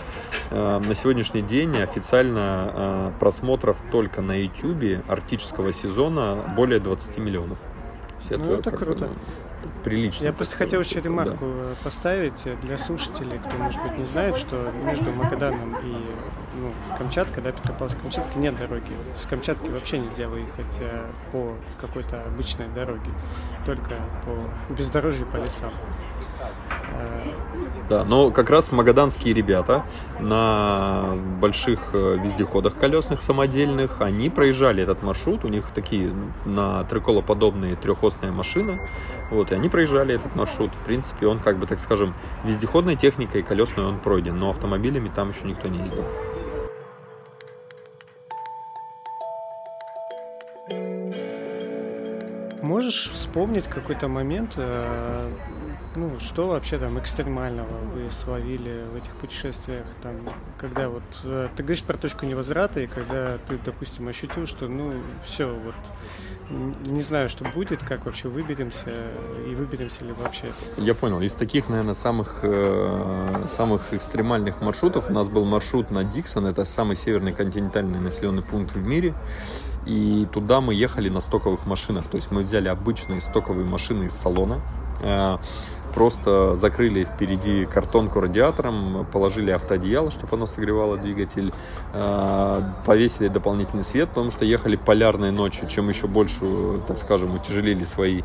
[0.51, 7.59] э, на сегодняшний день официально э, просмотров только на YouTube арктического сезона более 20 миллионов.
[8.29, 9.09] Это, ну, это круто.
[9.09, 9.15] Ну,
[9.85, 10.25] прилично.
[10.25, 11.77] Я просто хотел еще ремарку да.
[11.83, 16.05] поставить для слушателей, кто, может быть, не знает, что между Магаданом и
[16.55, 18.93] ну, Камчаткой, да, Петропавловск-Камчатской нет дороги.
[19.15, 23.11] С Камчатки вообще нельзя выехать э, по какой-то обычной дороге,
[23.65, 23.95] только
[24.25, 25.73] по бездорожью по лесам.
[27.91, 29.85] Да, но как раз магаданские ребята
[30.21, 37.75] на больших э, вездеходах колесных самодельных, они проезжали этот маршрут, у них такие на триколоподобные
[37.75, 38.79] трехосная машина,
[39.33, 40.71] вот, и они проезжали этот маршрут.
[40.73, 45.31] В принципе, он, как бы, так скажем, вездеходной техникой колесной он пройден, но автомобилями там
[45.31, 46.05] еще никто не ездил.
[52.63, 55.29] Можешь вспомнить какой-то момент, э,
[55.97, 60.15] ну, что вообще там экстремального вы словили в этих путешествиях, там,
[60.59, 64.95] когда вот э, ты говоришь про точку невозврата, и когда ты, допустим, ощутил, что, ну,
[65.25, 65.75] все, вот,
[66.87, 68.91] не знаю, что будет, как вообще выберемся,
[69.49, 70.53] и выберемся ли вообще.
[70.77, 71.21] Я понял.
[71.21, 76.65] Из таких, наверное, самых, э, самых экстремальных маршрутов у нас был маршрут на Диксон, это
[76.65, 79.15] самый северный континентальный населенный пункт в мире,
[79.87, 84.13] и туда мы ехали на стоковых машинах, то есть мы взяли обычные стоковые машины из
[84.13, 84.61] салона,
[85.03, 85.39] э,
[85.95, 91.53] просто закрыли впереди картонку радиатором, положили автоодеяло, чтобы оно согревало двигатель,
[91.93, 97.85] э, повесили дополнительный свет, потому что ехали полярной ночью, чем еще больше, так скажем, утяжелили
[97.85, 98.23] свои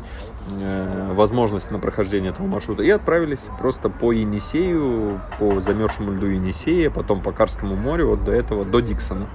[0.60, 6.90] э, возможности на прохождение этого маршрута, и отправились просто по Енисею, по замерзшему льду Енисея,
[6.90, 9.26] потом по Карскому морю, вот до этого, до Диксона.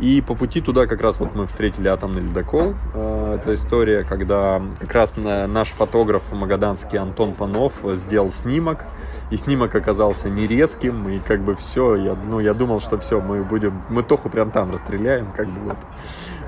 [0.00, 2.74] И по пути туда как раз вот мы встретили атомный ледокол.
[2.94, 8.84] Э, это история, когда как раз наш фотограф магаданский Антон Панов сделал снимок.
[9.30, 11.08] И снимок оказался не резким.
[11.08, 14.50] И как бы все, я, ну, я думал, что все, мы будем, мы Тоху прям
[14.50, 15.76] там расстреляем, как бы вот.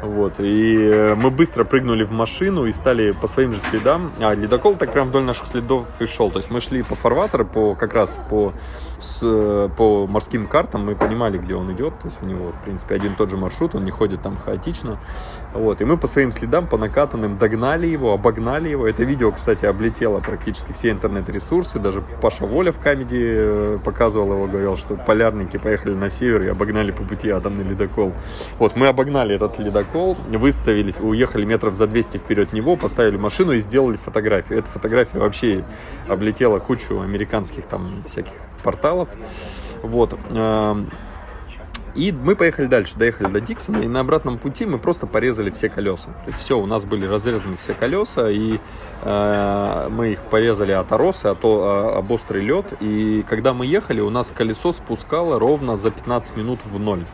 [0.02, 4.12] Вот, и мы быстро прыгнули в машину и стали по своим же следам.
[4.18, 6.30] А ледокол так прям вдоль наших следов и шел.
[6.30, 8.52] То есть мы шли по фарватеру, по, как раз по
[8.98, 9.20] с,
[9.76, 11.98] по морским картам мы понимали, где он идет.
[12.00, 14.36] То есть у него, в принципе, один и тот же маршрут, он не ходит там
[14.36, 14.98] хаотично.
[15.52, 15.80] Вот.
[15.80, 18.86] И мы по своим следам, по накатанным, догнали его, обогнали его.
[18.86, 21.78] Это видео, кстати, облетело практически все интернет-ресурсы.
[21.78, 26.48] Даже Паша Воля в камеди э, показывал его, говорил, что полярники поехали на север и
[26.48, 28.12] обогнали по пути атомный ледокол.
[28.58, 33.58] Вот, мы обогнали этот ледокол, выставились, уехали метров за 200 вперед него, поставили машину и
[33.58, 34.60] сделали фотографию.
[34.60, 35.64] Эта фотография вообще
[36.08, 38.32] облетела кучу американских там всяких
[38.62, 39.08] порталов.
[39.82, 40.16] Вот.
[41.94, 45.68] И мы поехали дальше, доехали до Диксона, и на обратном пути мы просто порезали все
[45.68, 46.07] колеса.
[46.24, 48.59] То есть все, у нас были разрезаны все колеса, и
[49.03, 52.66] э, мы их порезали от оросы, от, а, об острый лед.
[52.81, 57.05] И когда мы ехали, у нас колесо спускало ровно за 15 минут в ноль.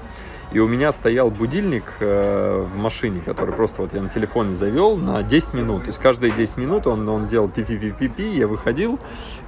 [0.53, 4.97] И у меня стоял будильник э, в машине, который просто вот я на телефоне завел
[4.97, 5.83] на 10 минут.
[5.83, 8.99] То есть каждые 10 минут он, он делал пи-пи-пи-пи-пи, я выходил.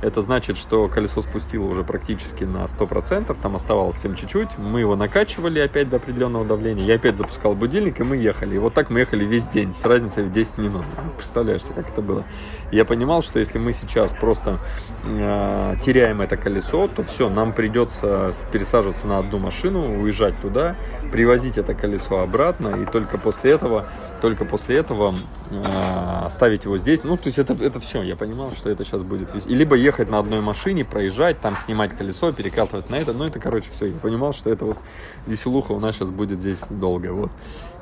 [0.03, 4.59] Это значит, что колесо спустило уже практически на 100%, там оставалось всем чуть-чуть.
[4.59, 6.85] Мы его накачивали опять до определенного давления.
[6.85, 8.57] Я опять запускал будильник, и мы ехали.
[8.57, 10.85] И вот так мы ехали весь день с разницей в 10 минут.
[11.17, 12.25] Представляешь как это было?
[12.73, 14.59] Я понимал, что если мы сейчас просто
[15.05, 20.77] э, теряем это колесо, то все, нам придется пересаживаться на одну машину, уезжать туда,
[21.12, 23.87] привозить это колесо обратно, и только после этого,
[24.20, 25.14] только после этого
[25.51, 27.03] э, оставить его здесь.
[27.05, 29.31] Ну, то есть это, это все, я понимал, что это сейчас будет.
[29.46, 33.12] И либо ехать на одной машине, проезжать, там снимать колесо, перекатывать на это.
[33.12, 33.87] Ну, это, короче, все.
[33.87, 34.79] Я понимал, что это вот
[35.27, 37.12] веселуха у нас сейчас будет здесь долго.
[37.12, 37.31] Вот.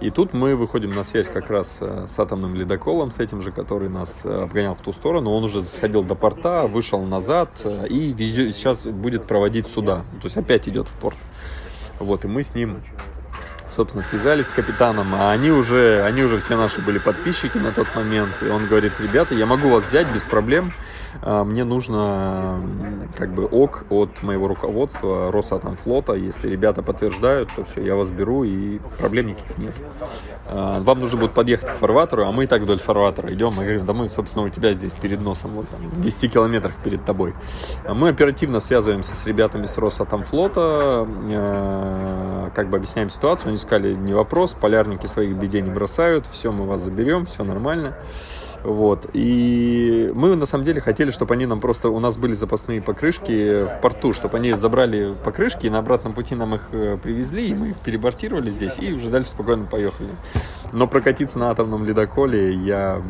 [0.00, 3.50] И тут мы выходим на связь как раз э, с атомным ледоколом, с этим же,
[3.50, 5.30] который нас э, обгонял в ту сторону.
[5.30, 8.14] Он уже сходил до порта, вышел назад э, и
[8.52, 10.04] сейчас будет проводить сюда.
[10.20, 11.16] То есть опять идет в порт.
[11.98, 12.82] Вот, и мы с ним
[13.76, 17.94] собственно, связались с капитаном, а они уже, они уже все наши были подписчики на тот
[17.94, 20.72] момент, и он говорит, ребята, я могу вас взять без проблем,
[21.22, 22.60] мне нужно
[23.16, 26.14] как бы ок от моего руководства Росатомфлота.
[26.14, 29.74] Если ребята подтверждают, то все, я вас беру и проблем никаких нет.
[30.48, 33.52] А, вам нужно будет подъехать к фарватеру, а мы и так вдоль фарватера идем.
[33.56, 36.74] Мы говорим, да мы, собственно, у тебя здесь перед носом, вот там, в 10 километрах
[36.84, 37.34] перед тобой.
[37.84, 41.06] А мы оперативно связываемся с ребятами с Росатомфлота,
[42.54, 43.48] как бы объясняем ситуацию.
[43.48, 47.96] Они сказали, не вопрос, полярники своих бедей не бросают, все, мы вас заберем, все нормально.
[48.66, 49.08] Вот.
[49.12, 51.88] И мы на самом деле хотели, чтобы они нам просто...
[51.88, 56.34] У нас были запасные покрышки в порту, чтобы они забрали покрышки и на обратном пути
[56.34, 60.10] нам их э, привезли, и мы их перебортировали здесь, и уже дальше спокойно поехали.
[60.72, 63.00] Но прокатиться на атомном ледоколе я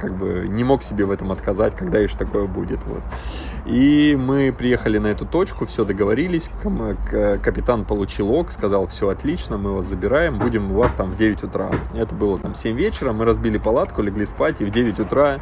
[0.00, 2.80] как бы не мог себе в этом отказать, когда еще такое будет.
[2.84, 3.02] Вот.
[3.64, 6.50] И мы приехали на эту точку, все договорились,
[7.42, 11.42] капитан получил ок, сказал, все отлично, мы вас забираем, будем у вас там в 9
[11.44, 11.70] утра.
[11.94, 15.40] Это было там 7 вечера, мы разбили палатку, легли спать, и в 9 утра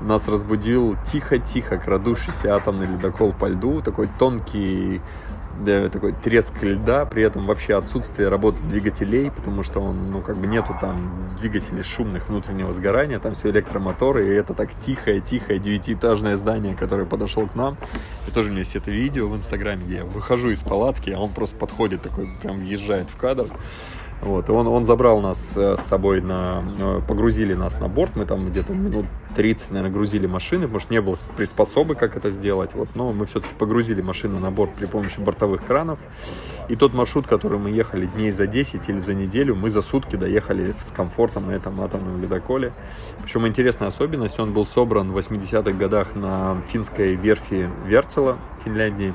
[0.00, 5.00] нас разбудил тихо-тихо крадущийся атомный ледокол по льду, такой тонкий
[5.60, 10.36] да, такой треск льда, при этом вообще отсутствие работы двигателей, потому что он, ну, как
[10.36, 16.36] бы нету там двигателей шумных внутреннего сгорания, там все электромоторы, и это так тихое-тихое девятиэтажное
[16.36, 17.76] здание, которое подошло к нам.
[18.26, 21.20] И тоже у меня есть это видео в Инстаграме, где я выхожу из палатки, а
[21.20, 23.46] он просто подходит такой, прям въезжает в кадр.
[24.24, 26.64] Вот, и он, он забрал нас э, с собой на...
[26.78, 29.04] Э, погрузили нас на борт, мы там где-то минут
[29.36, 33.54] 30, наверное, грузили машины, что не было приспособы, как это сделать, вот, но мы все-таки
[33.58, 35.98] погрузили машину на борт при помощи бортовых кранов,
[36.70, 40.16] и тот маршрут, который мы ехали дней за 10 или за неделю, мы за сутки
[40.16, 42.72] доехали с комфортом на этом атомном ледоколе.
[43.22, 49.12] Причем интересная особенность, он был собран в 80-х годах на финской верфи Верцела в Финляндии,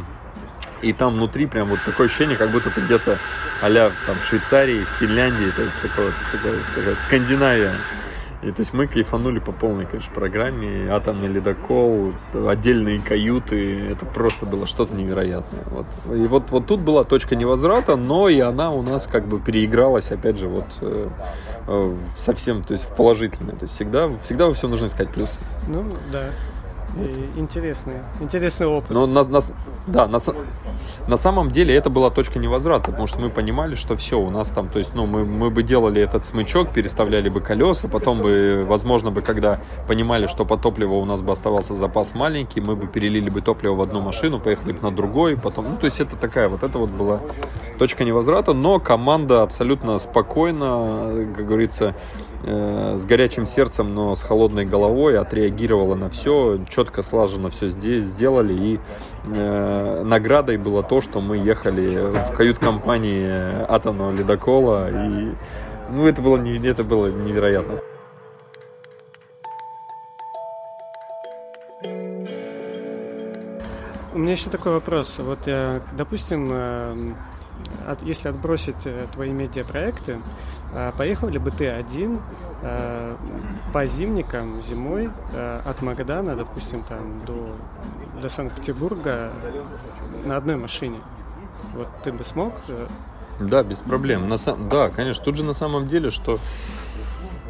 [0.81, 3.17] и там внутри прям вот такое ощущение, как будто ты где-то
[3.61, 7.73] а там Швейцарии, Финляндии, то есть такое, такое, такая Скандинавия.
[8.41, 10.89] И то есть мы кайфанули по полной, конечно, программе.
[10.89, 13.89] Атомный ледокол, отдельные каюты.
[13.91, 15.65] Это просто было что-то невероятное.
[15.65, 15.85] Вот.
[16.15, 20.09] И вот, вот тут была точка невозврата, но и она у нас как бы переигралась,
[20.11, 21.09] опять же, вот э,
[21.67, 23.55] э, совсем, то есть в положительное.
[23.57, 25.39] То есть всегда, всегда во всем нужно искать плюсы.
[25.67, 26.29] Ну, да.
[26.97, 28.89] И интересный, интересный опыт.
[28.89, 29.41] Но на, на,
[29.87, 30.19] да, на,
[31.07, 34.49] на самом деле это была точка невозврата, потому что мы понимали, что все, у нас
[34.49, 38.65] там, то есть, ну, мы, мы бы делали этот смычок, переставляли бы колеса, потом бы,
[38.67, 42.87] возможно, бы, когда понимали, что по топливу у нас бы оставался запас маленький, мы бы
[42.87, 46.15] перелили бы топливо в одну машину, поехали бы на другой, потом, ну, то есть это
[46.15, 47.19] такая вот, это вот была
[47.77, 51.95] точка невозврата, но команда абсолютно спокойно, как говорится,
[52.43, 58.53] с горячим сердцем, но с холодной головой отреагировала на все, четко слаженно все здесь сделали
[58.53, 58.79] и
[59.25, 65.33] э, наградой было то, что мы ехали в кают-компании атомного ледокола и
[65.91, 67.79] ну это было это было невероятно.
[74.11, 75.17] У меня еще такой вопрос.
[75.19, 75.39] Вот,
[75.93, 77.13] допустим, э,
[78.01, 80.17] если отбросить э, твои медиапроекты, э,
[80.97, 82.19] поехал ли бы ты один
[82.61, 83.15] э,
[83.73, 85.09] по зимникам зимой
[85.65, 87.55] от Магадана, допустим, там до,
[88.21, 89.31] до Санкт-Петербурга
[90.25, 90.99] на одной машине?
[91.75, 92.53] Вот ты бы смог?
[93.39, 94.27] Да, без проблем.
[94.27, 94.37] На,
[94.69, 95.23] да, конечно.
[95.23, 96.39] Тут же на самом деле, что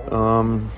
[0.06, 0.70] эм,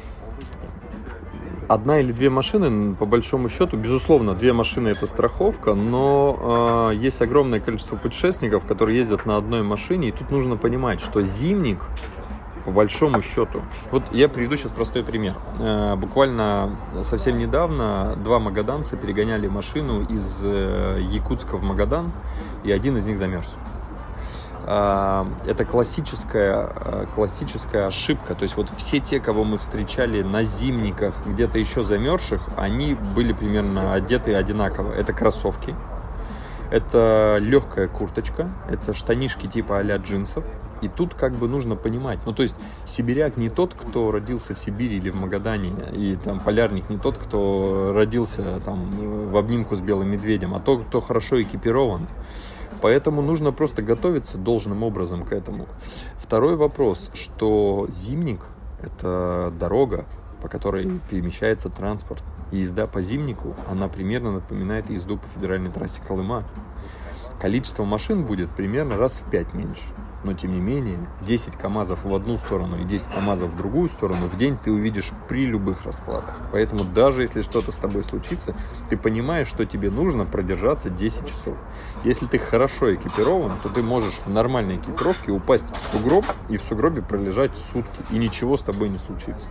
[1.67, 7.21] одна или две машины, по большому счету, безусловно, две машины это страховка, но э, есть
[7.21, 11.79] огромное количество путешественников, которые ездят на одной машине, и тут нужно понимать, что зимник,
[12.61, 15.35] по большому счету, вот я приведу сейчас простой пример.
[15.59, 22.11] Э, буквально совсем недавно два магаданца перегоняли машину из э, Якутска в Магадан,
[22.63, 23.55] и один из них замерз.
[24.63, 28.35] А, это классическая, классическая ошибка.
[28.35, 33.33] То есть вот все те, кого мы встречали на зимниках, где-то еще замерзших, они были
[33.33, 34.93] примерно одеты одинаково.
[34.93, 35.75] Это кроссовки,
[36.71, 40.45] это легкая курточка, это штанишки типа а джинсов.
[40.81, 42.55] И тут как бы нужно понимать, ну то есть
[42.85, 47.19] сибиряк не тот, кто родился в Сибири или в Магадане, и там полярник не тот,
[47.19, 52.07] кто родился там в обнимку с белым медведем, а тот, кто хорошо экипирован.
[52.81, 55.67] Поэтому нужно просто готовиться должным образом к этому.
[56.17, 58.47] Второй вопрос, что зимник–
[58.81, 60.05] это дорога,
[60.41, 62.23] по которой перемещается транспорт.
[62.51, 66.43] Езда по зимнику, она примерно напоминает езду по федеральной трассе Колыма.
[67.39, 69.83] Количество машин будет примерно раз в пять меньше
[70.23, 74.27] но тем не менее 10 КАМАЗов в одну сторону и 10 КАМАЗов в другую сторону
[74.27, 76.37] в день ты увидишь при любых раскладах.
[76.51, 78.55] Поэтому даже если что-то с тобой случится,
[78.89, 81.57] ты понимаешь, что тебе нужно продержаться 10 часов.
[82.03, 86.63] Если ты хорошо экипирован, то ты можешь в нормальной экипировке упасть в сугроб и в
[86.63, 89.47] сугробе пролежать сутки, и ничего с тобой не случится.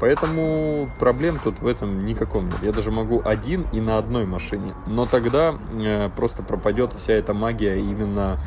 [0.00, 2.62] Поэтому проблем тут в этом никаком нет.
[2.62, 4.74] Я даже могу один и на одной машине.
[4.86, 8.38] Но тогда э, просто пропадет вся эта магия именно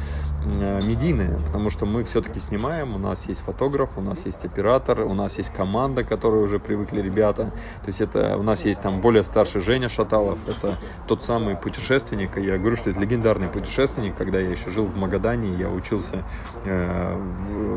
[0.45, 5.01] э, медийное, потому что мы все-таки снимаем, у нас есть фотограф, у нас есть оператор,
[5.01, 7.45] у нас есть команда, которой уже привыкли ребята.
[7.81, 10.77] То есть это у нас есть там более старший Женя Шаталов, это
[11.07, 12.37] тот самый путешественник.
[12.37, 14.15] Я говорю, что это легендарный путешественник.
[14.15, 16.23] Когда я еще жил в Магадане, я учился
[16.65, 17.15] э,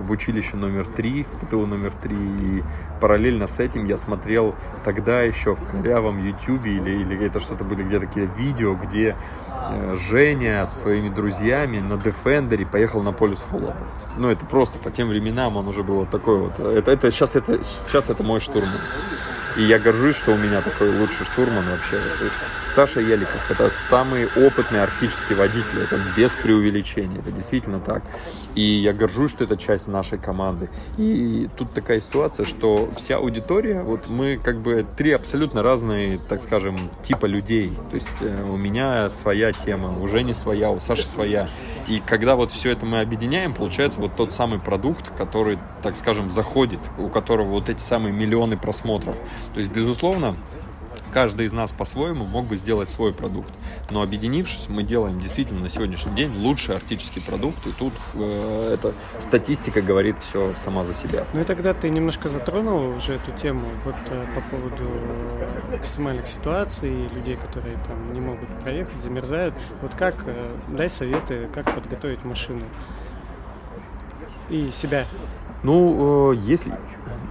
[0.07, 2.63] в, училище номер три, в ПТУ номер три, и
[3.01, 7.83] параллельно с этим я смотрел тогда еще в корявом YouTube или, или это что-то были
[7.83, 9.17] где-то такие видео, где
[10.11, 13.77] Женя с своими друзьями на Defender поехал на полюс холода.
[14.17, 16.59] Ну, это просто по тем временам он уже был вот такой вот.
[16.59, 18.81] Это, это, сейчас, это, сейчас это мой штурман.
[19.57, 21.99] И я горжусь, что у меня такой лучший штурман вообще.
[22.19, 22.37] То есть
[22.75, 28.03] Саша Еликов– это самый опытный арктический водитель, это без преувеличения, это действительно так.
[28.57, 30.71] И я горжусь, что это часть нашей команды.
[30.97, 36.41] И тут такая ситуация, что вся аудитория, вот мы как бы три абсолютно разные, так
[36.41, 37.73] скажем, типа людей.
[37.91, 41.49] То есть э, у меня своя тема, у Жени своя, у Саши своя.
[41.87, 46.31] И когда вот все это мы объединяем, получается вот тот самый продукт, который, так скажем,
[46.31, 49.17] заходит, у которого вот эти самые миллионы просмотров.
[49.53, 50.35] То есть, безусловно,
[51.17, 53.51] каждый из нас по-своему мог бы сделать свой продукт.
[53.89, 57.67] Но объединившись, мы делаем действительно на сегодняшний день лучший арктический продукт.
[57.67, 61.25] И тут э, эта статистика говорит все сама за себя.
[61.33, 66.29] Ну и тогда ты немножко затронул уже эту тему вот э, по поводу э, экстремальных
[66.29, 69.55] ситуаций, людей, которые там не могут проехать, замерзают.
[69.81, 72.67] Вот как, э, дай советы, как подготовить машину
[74.51, 75.07] и себя.
[75.63, 76.75] Ну, если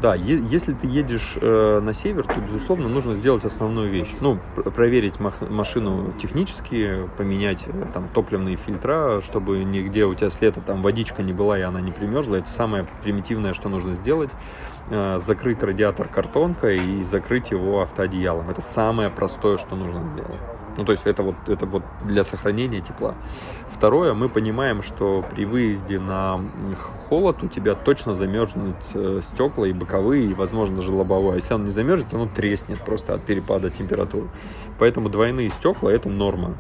[0.02, 4.14] да, если ты едешь э, на север, то, безусловно, нужно сделать основную вещь.
[4.20, 4.39] Ну,
[4.76, 10.82] проверить машину технически, поменять э, там топливные фильтра, чтобы нигде у тебя с лета там
[10.82, 12.36] водичка не была и она не примерзла.
[12.36, 14.30] Это самое примитивное, что нужно сделать.
[14.89, 18.50] Э, закрыть радиатор картонкой и закрыть его автоодеялом.
[18.50, 20.55] Это самое простое, что нужно сделать.
[20.78, 23.15] Ну, то есть это вот, это вот для сохранения тепла.
[23.69, 26.41] Второе, мы понимаем, что при выезде на
[27.07, 31.34] холод у тебя точно замерзнут э, стекла и боковые, и, возможно, даже лобовое.
[31.34, 34.28] А если он не замерзнет, оно треснет просто от перепада температуры.
[34.80, 36.55] Поэтому двойные стекла– это норма.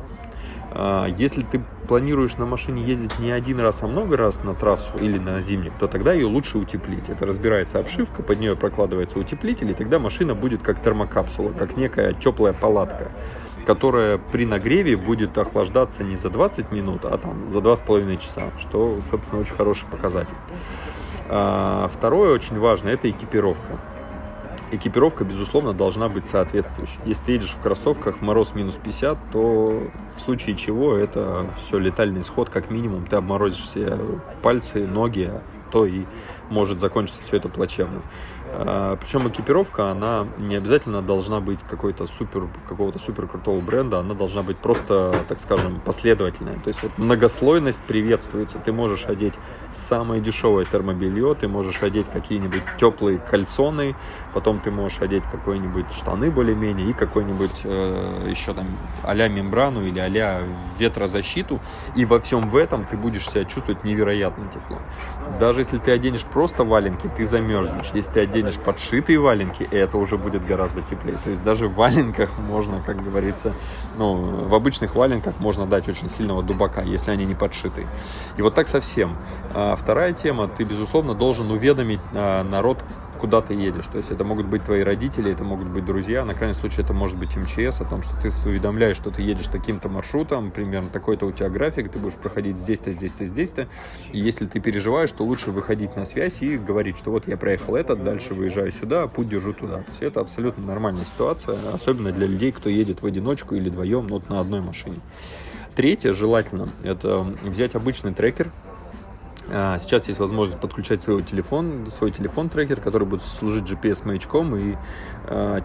[0.77, 4.97] А, если ты планируешь на машине ездить не один раз, а много раз на трассу
[4.99, 7.07] или на зимник, то тогда ее лучше утеплить.
[7.07, 12.11] Это разбирается обшивка, под нее прокладывается утеплитель, и тогда машина будет как термокапсула, как некая
[12.13, 13.09] теплая палатка
[13.65, 18.99] которая при нагреве будет охлаждаться не за 20 минут, а там за 2,5 часа, что,
[19.09, 20.35] собственно, очень хороший показатель.
[21.27, 23.79] А, второе очень важно– это экипировка.
[24.71, 26.99] Экипировка, безусловно, должна быть соответствующей.
[27.05, 29.83] Если ты едешь в кроссовках мороз минус 50, то
[30.15, 33.05] в случае чего это все летальный исход, как минимум.
[33.05, 33.97] Ты обморозишь себе
[34.41, 35.41] пальцы, ноги, а
[35.71, 36.05] то и
[36.49, 38.01] может закончиться все это плачевно.
[38.53, 44.13] А, Причем экипировка, она не обязательно должна быть какой-то супер, какого-то супер крутого бренда, она
[44.13, 46.59] должна быть просто, так скажем, последовательная.
[46.59, 48.57] То есть вот многослойность приветствуется.
[48.59, 49.33] Ты можешь одеть
[49.73, 53.95] самое дешевое термобелье, ты можешь одеть какие-нибудь теплые кальсоны,
[54.33, 58.67] потом ты можешь одеть какой-нибудь штаны более-менее и какой-нибудь э, еще там
[59.03, 60.43] а-ля мембрану или а
[60.77, 61.59] ветрозащиту.
[61.95, 64.79] И во всем в этом ты будешь себя чувствовать невероятно тепло.
[65.39, 67.91] Даже если ты оденешь просто валенки, ты замерзнешь.
[67.93, 71.17] Если ты оденешь подшитые валенки, это уже будет гораздо теплее.
[71.23, 73.53] То есть даже в валенках можно, как говорится,
[73.97, 77.87] ну, в обычных валенках можно дать очень сильного дубака, если они не подшитые.
[78.37, 79.17] И вот так совсем.
[79.53, 82.79] А вторая тема, ты, безусловно, должен уведомить а, народ
[83.25, 83.85] куда ты едешь.
[83.91, 86.93] То есть это могут быть твои родители, это могут быть друзья, на крайний случай это
[86.93, 91.25] может быть МЧС, о том, что ты уведомляешь, что ты едешь таким-то маршрутом, примерно такой-то
[91.25, 93.67] у тебя график, ты будешь проходить здесь-то, здесь-то, здесь-то.
[94.11, 97.75] И если ты переживаешь, то лучше выходить на связь и говорить, что вот я проехал
[97.75, 99.77] этот, дальше выезжаю сюда, путь держу туда.
[99.77, 104.05] То есть это абсолютно нормальная ситуация, особенно для людей, кто едет в одиночку или вдвоем,
[104.05, 104.99] ну, вот на одной машине.
[105.75, 108.74] Третье, желательно, это взять обычный трекер, а,
[109.47, 114.75] сейчас есть возможность подключать свой телефон, свой телефон-трекер, который будет служить GPS-маячком, и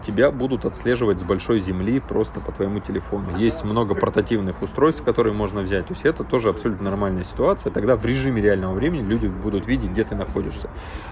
[0.03, 3.37] тебя будут отслеживать с большой земли просто по твоему телефону.
[3.37, 5.87] Есть много портативных устройств, которые можно взять.
[5.87, 7.71] То есть это тоже абсолютно нормальная ситуация.
[7.71, 10.69] Тогда в режиме реального времени люди будут видеть, где ты находишься.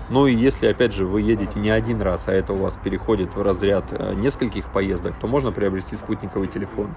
[0.09, 3.35] Ну и если, опять же, вы едете не один раз, а это у вас переходит
[3.35, 6.89] в разряд э, нескольких поездок, то можно приобрести спутниковый телефон.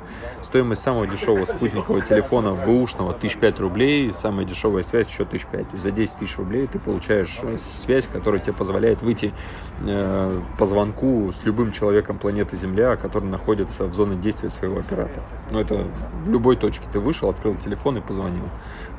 [0.43, 5.65] Стоимость самого дешевого спутникового телефона бэушного 1005 рублей, самая дешевая связь еще 1005 рублей.
[5.65, 9.33] То есть за 10 тысяч рублей ты получаешь э, связь, которая тебе позволяет выйти
[9.81, 15.25] э, по звонку любым человеком планеты Земля, который находится в зоне действия своего оператора.
[15.51, 15.87] Ну, это
[16.25, 18.45] в любой точке ты вышел, открыл телефон и позвонил.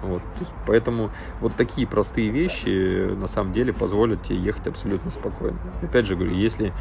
[0.02, 0.22] Вот.
[0.40, 5.58] есть, поэтому вот такие простые вещи на самом деле позволят тебе ехать абсолютно спокойно.
[5.82, 6.74] Опять же говорю, если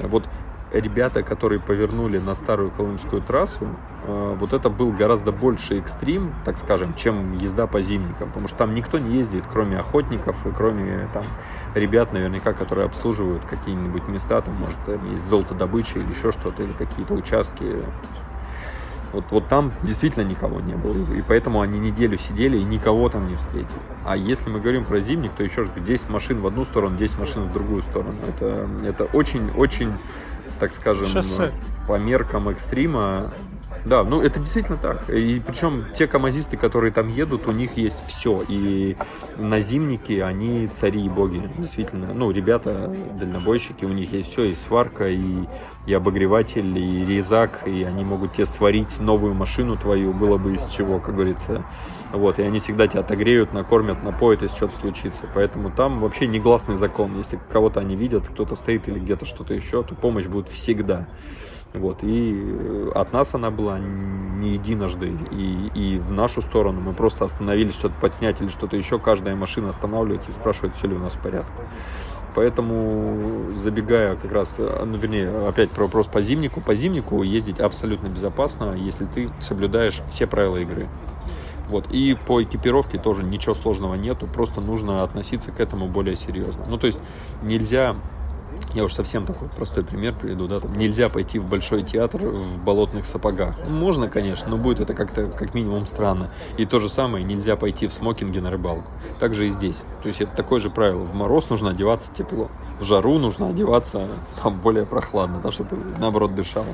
[0.00, 0.28] вот
[0.72, 3.68] ребята, которые повернули на старую Колымскую трассу,
[4.06, 8.58] э, вот это был гораздо больше экстрим, так скажем, чем езда по зимникам, потому что
[8.58, 11.24] там никто не ездит, кроме охотников и кроме там
[11.74, 14.78] ребят, наверняка, которые обслуживают какие-нибудь места, там, может,
[15.12, 17.82] есть золотодобыча или еще что-то, или какие-то участки
[19.12, 21.12] вот, вот там действительно никого не было.
[21.14, 23.80] И поэтому они неделю сидели и никого там не встретили.
[24.04, 27.18] А если мы говорим про зимник, то еще раз 10 машин в одну сторону, 10
[27.18, 28.14] машин в другую сторону.
[28.28, 29.94] Это, это очень-очень,
[30.60, 31.52] так скажем, Шоссе.
[31.88, 33.32] по меркам экстрима
[33.84, 35.08] да, ну это действительно так.
[35.08, 38.44] И причем те камазисты, которые там едут, у них есть все.
[38.46, 38.96] И
[39.38, 41.42] на зимнике они цари и боги.
[41.56, 42.12] Действительно.
[42.12, 44.44] Ну, ребята, дальнобойщики, у них есть все.
[44.44, 45.46] И сварка, и,
[45.86, 47.66] и обогреватель, и резак.
[47.66, 51.64] И они могут тебе сварить новую машину твою, было бы из чего, как говорится.
[52.12, 55.26] Вот, и они всегда тебя отогреют, накормят, напоят, если что-то случится.
[55.32, 57.16] Поэтому там вообще негласный закон.
[57.16, 61.06] Если кого-то они видят, кто-то стоит или где-то что-то еще, то помощь будет всегда.
[61.72, 65.16] Вот, и э, от нас она была не единожды.
[65.30, 68.98] И, и в нашу сторону мы просто остановились что-то подснять или что-то еще.
[68.98, 71.62] Каждая машина останавливается и спрашивает, все ли у нас в порядке.
[72.34, 77.60] Поэтому, забегая как раз, э, ну, вернее, опять про вопрос по зимнику, по зимнику ездить
[77.60, 80.88] абсолютно безопасно, если ты соблюдаешь все правила игры.
[81.70, 81.90] Вот.
[81.90, 86.66] И по экипировке тоже ничего сложного нету, просто нужно относиться к этому более серьезно.
[86.68, 86.98] Ну, то есть
[87.42, 87.96] нельзя
[88.74, 92.62] я уж совсем такой простой пример приведу, да, там нельзя пойти в большой театр в
[92.62, 93.56] болотных сапогах.
[93.68, 96.30] Можно, конечно, но будет это как-то как минимум странно.
[96.56, 98.90] И то же самое, нельзя пойти в смокинге на рыбалку.
[99.18, 99.82] Так же и здесь.
[100.02, 101.02] То есть это такое же правило.
[101.02, 102.48] В мороз нужно одеваться тепло,
[102.78, 104.02] в жару нужно одеваться
[104.42, 106.66] там более прохладно, да, чтобы наоборот дышало.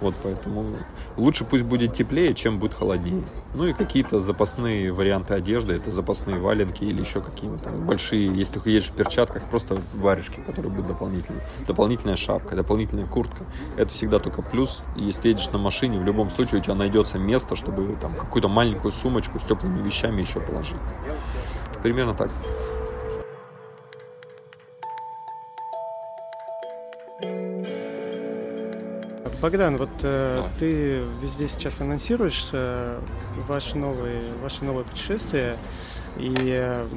[0.00, 0.76] Вот поэтому
[1.16, 3.24] лучше пусть будет теплее, чем будет холоднее.
[3.54, 8.70] Ну и какие-то запасные варианты одежды, это запасные валенки или еще какие-то большие, если ты
[8.70, 11.42] едешь в перчатках, просто варежки, которые будут дополнительные.
[11.66, 13.44] Дополнительная шапка, дополнительная куртка.
[13.76, 14.82] Это всегда только плюс.
[14.96, 18.92] Если едешь на машине, в любом случае у тебя найдется место, чтобы там какую-то маленькую
[18.92, 20.76] сумочку с теплыми вещами еще положить.
[21.82, 22.30] Примерно так.
[29.40, 33.00] Богдан, вот э, ты везде сейчас анонсируешь э,
[33.46, 35.56] ваше, новое, ваше новое путешествие,
[36.16, 36.88] и э,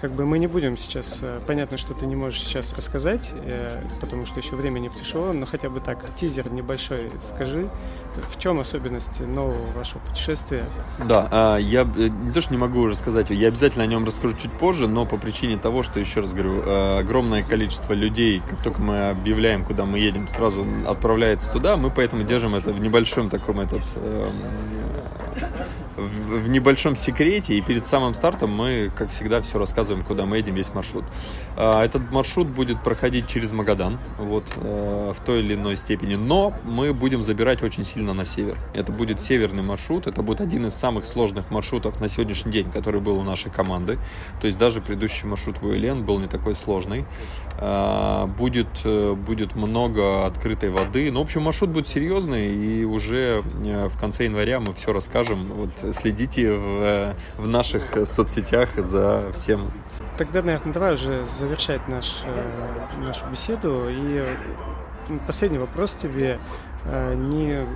[0.00, 3.82] как бы мы не будем сейчас, э, понятно, что ты не можешь сейчас рассказать, э,
[4.00, 7.68] потому что еще время не пришло, но хотя бы так, тизер небольшой скажи,
[8.30, 10.64] в чем особенности нового вашего путешествия?
[11.04, 14.36] Да, а, я э, не то, что не могу рассказать, я обязательно о нем расскажу
[14.36, 18.80] чуть позже, но по причине того, что, еще раз говорю, огромное количество людей, как только
[18.80, 23.60] мы объявляем, куда мы едем, сразу отправляется туда, мы поэтому держим это в небольшом таком
[23.60, 24.32] этот эм,
[25.98, 30.36] в, в небольшом секрете, и перед самым стартом мы, как всегда, все рассказываем, куда мы
[30.36, 31.04] едем, весь маршрут.
[31.56, 36.54] А, этот маршрут будет проходить через Магадан, вот, э, в той или иной степени, но
[36.64, 38.58] мы будем забирать очень сильно на север.
[38.74, 43.00] Это будет северный маршрут, это будет один из самых сложных маршрутов на сегодняшний день, который
[43.00, 43.98] был у нашей команды.
[44.40, 47.04] То есть даже предыдущий маршрут в УЛН был не такой сложный.
[47.60, 51.10] А, будет, э, будет много открытой воды.
[51.10, 55.50] Ну, в общем, маршрут будет серьезный, и уже э, в конце января мы все расскажем.
[55.52, 59.70] Вот следите в, в наших соцсетях за всем.
[60.16, 63.86] Тогда, наверное, давай уже завершать наш, э, нашу беседу.
[63.88, 64.36] И
[65.26, 66.38] последний вопрос тебе.
[66.84, 67.66] Не,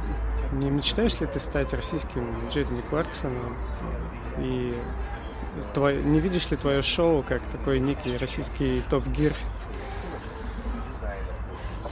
[0.52, 3.56] не мечтаешь ли ты стать российским Джейдени Кларксоном?
[4.38, 4.74] И
[5.74, 9.32] твой, не видишь ли твое шоу как такой некий российский топ-гир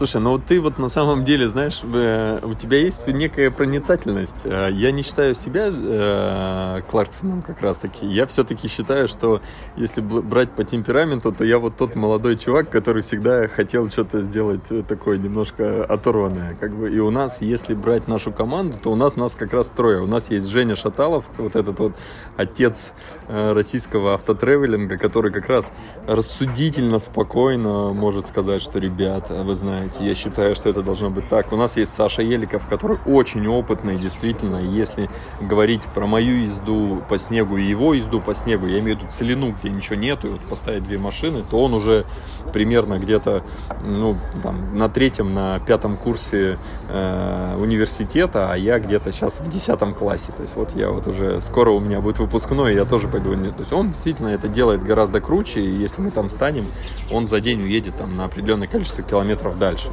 [0.01, 4.46] Слушай, ну вот ты вот на самом деле, знаешь, э, у тебя есть некая проницательность.
[4.46, 8.07] Э, я не считаю себя э, Кларксоном как раз таки.
[8.07, 9.42] Я все-таки считаю, что
[9.76, 14.62] если брать по темпераменту, то я вот тот молодой чувак, который всегда хотел что-то сделать
[14.88, 16.57] такое немножко оторванное.
[16.59, 16.90] Как бы.
[16.90, 20.01] И у нас, если брать нашу команду, то у нас нас как раз трое.
[20.01, 21.92] У нас есть Женя Шаталов, вот этот вот
[22.38, 22.92] отец
[23.28, 25.70] российского автотревелинга, который как раз
[26.07, 30.09] рассудительно, спокойно может сказать, что, ребята, вы знаете, делаете.
[30.09, 31.53] Я считаю, что это должно быть так.
[31.53, 34.57] У нас есть Саша Еликов, который очень опытный, действительно.
[34.57, 35.09] Если
[35.41, 39.12] говорить про мою езду по снегу и его езду по снегу, я имею в виду
[39.12, 42.05] целину, где ничего нету, и вот поставить две машины, то он уже
[42.53, 43.43] примерно где-то
[43.84, 49.95] ну, там, на третьем, на пятом курсе э, университета, а я где-то сейчас в десятом
[49.95, 50.32] классе.
[50.32, 53.30] То есть вот я вот уже скоро у меня будет выпускной, и я тоже пойду.
[53.30, 56.66] То есть он действительно это делает гораздо круче, и если мы там станем,
[57.11, 59.70] он за день уедет там на определенное количество километров дальше.
[59.71, 59.91] Дальше.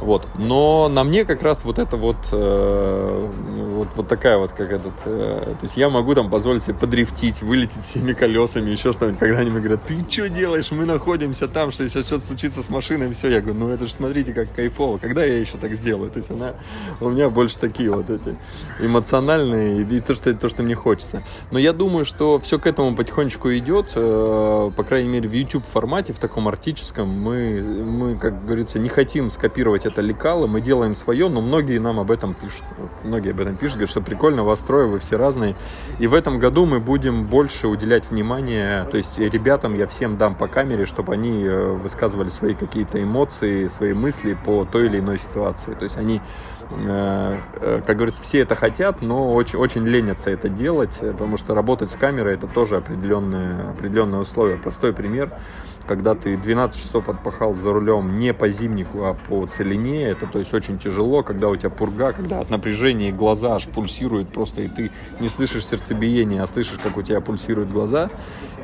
[0.00, 0.28] Вот.
[0.36, 3.30] Но на мне как раз вот это вот, э,
[3.74, 7.42] вот, вот такая вот, как этот, э, то есть я могу там позволить себе подрифтить,
[7.42, 11.72] вылететь всеми колесами, еще что-нибудь, когда они мне говорят, ты что делаешь, мы находимся там,
[11.72, 14.98] что сейчас что-то случится с машиной, все, я говорю, ну это же смотрите, как кайфово,
[14.98, 16.54] когда я еще так сделаю, то есть она,
[17.00, 18.36] у меня больше такие вот эти
[18.80, 21.24] эмоциональные, и то, что, то, что мне хочется.
[21.50, 25.64] Но я думаю, что все к этому потихонечку идет, э, по крайней мере, в YouTube
[25.66, 30.94] формате, в таком артическом, мы, мы, как говорится, не хотим скопировать это лекало, мы делаем
[30.94, 32.64] свое, но многие нам об этом пишут.
[33.04, 35.56] Многие об этом пишут, говорят, что прикольно, вас трое, вы все разные.
[35.98, 40.34] И в этом году мы будем больше уделять внимание, то есть ребятам я всем дам
[40.34, 45.18] по камере, чтобы они э, высказывали свои какие-то эмоции, свои мысли по той или иной
[45.18, 45.74] ситуации.
[45.74, 46.20] То есть они
[46.70, 51.54] э, э, как говорится, все это хотят, но очень, очень ленятся это делать, потому что
[51.54, 54.56] работать с камерой это тоже определенные, определенные условия.
[54.56, 55.32] Простой пример
[55.88, 60.38] когда ты 12 часов отпахал за рулем не по зимнику, а по целине, это то
[60.38, 64.68] есть очень тяжело, когда у тебя пурга, когда от напряжения глаза аж пульсируют просто, и
[64.68, 68.10] ты не слышишь сердцебиения, а слышишь, как у тебя пульсируют глаза,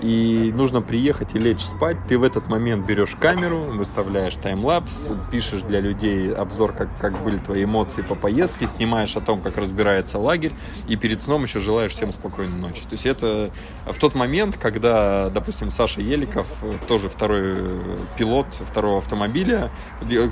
[0.03, 5.63] и нужно приехать и лечь спать, ты в этот момент берешь камеру, выставляешь таймлапс, пишешь
[5.63, 10.19] для людей обзор, как, как были твои эмоции по поездке, снимаешь о том, как разбирается
[10.19, 10.53] лагерь,
[10.89, 12.83] и перед сном еще желаешь всем спокойной ночи.
[12.83, 13.51] То есть это
[13.87, 16.47] в тот момент, когда, допустим, Саша Еликов
[16.87, 19.71] тоже второй э, пилот второго автомобиля.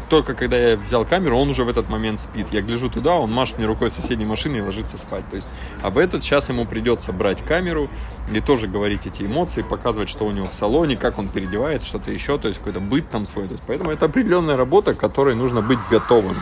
[0.08, 2.48] Только когда я взял камеру, он уже в этот момент спит.
[2.52, 5.24] Я гляжу туда, он машет мне рукой соседней машины и ложится спать.
[5.30, 5.48] То есть,
[5.82, 7.88] а в этот час ему придется брать камеру
[8.30, 12.10] и тоже говорить эти эмоции, показывать, что у него в салоне, как он переодевается, что-то
[12.10, 13.46] еще, то есть какой-то быт там свой.
[13.46, 16.36] То есть, поэтому это определенная работа, к которой нужно быть готовым.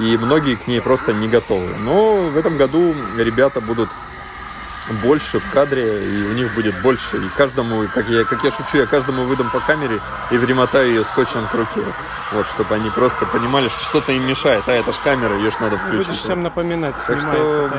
[0.00, 1.68] И многие к ней просто не готовы.
[1.84, 3.88] Но в этом году ребята будут
[5.02, 7.16] больше в кадре, и у них будет больше.
[7.16, 11.04] И каждому, как я, как я шучу, я каждому выдам по камере и примотаю ее
[11.04, 11.82] скотчем к руке.
[12.32, 14.64] Вот, чтобы они просто понимали, что что-то им мешает.
[14.66, 16.06] А это ж камера, ее ж надо включить.
[16.06, 17.70] Будешь всем напоминать, так что...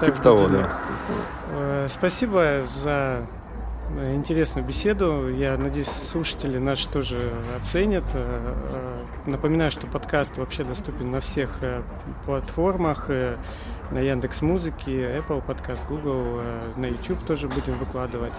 [0.00, 0.80] Типа того, да.
[1.50, 3.26] Э, спасибо за
[4.14, 5.28] интересную беседу.
[5.28, 7.18] Я надеюсь, слушатели наши тоже
[7.58, 8.04] оценят.
[8.14, 8.54] Э,
[9.24, 11.58] э, напоминаю, что подкаст вообще доступен на всех
[12.24, 16.42] платформах, на Яндекс Музыке, Apple подкаст, Google,
[16.76, 18.34] на YouTube тоже будем выкладывать.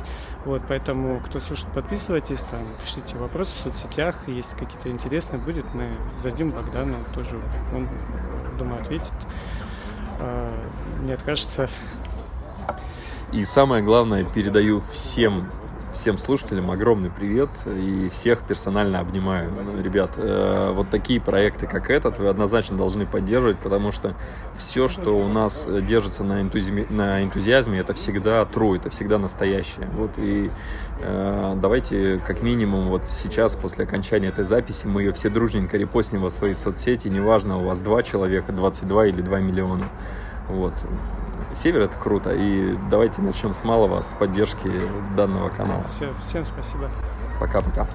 [0.46, 5.88] Вот, поэтому, кто слушает, подписывайтесь, там, пишите вопросы в соцсетях, если какие-то интересные будет, мы
[6.22, 7.40] зададим Богдану тоже,
[7.74, 7.88] он,
[8.58, 9.14] думаю, ответит,
[11.02, 11.70] не откажется
[13.32, 15.50] и самое главное, передаю всем
[15.94, 19.52] всем слушателям огромный привет и всех персонально обнимаю.
[19.84, 24.14] Ребят, э, вот такие проекты, как этот, вы однозначно должны поддерживать, потому что
[24.58, 26.88] все, что у нас держится на, энтузи...
[26.90, 29.88] на энтузиазме, это всегда true, это всегда настоящее.
[29.94, 30.52] Вот и
[31.02, 36.22] э, давайте как минимум вот сейчас, после окончания этой записи, мы ее все дружненько репостнем
[36.22, 39.90] во свои соцсети, неважно, у вас два человека, 22 или 2 миллиона.
[40.48, 40.74] Вот.
[41.54, 42.34] Север это круто.
[42.34, 44.72] И давайте начнем с малого, с поддержки
[45.16, 45.84] данного канала.
[45.90, 46.90] Все, всем спасибо.
[47.40, 47.88] Пока-пока.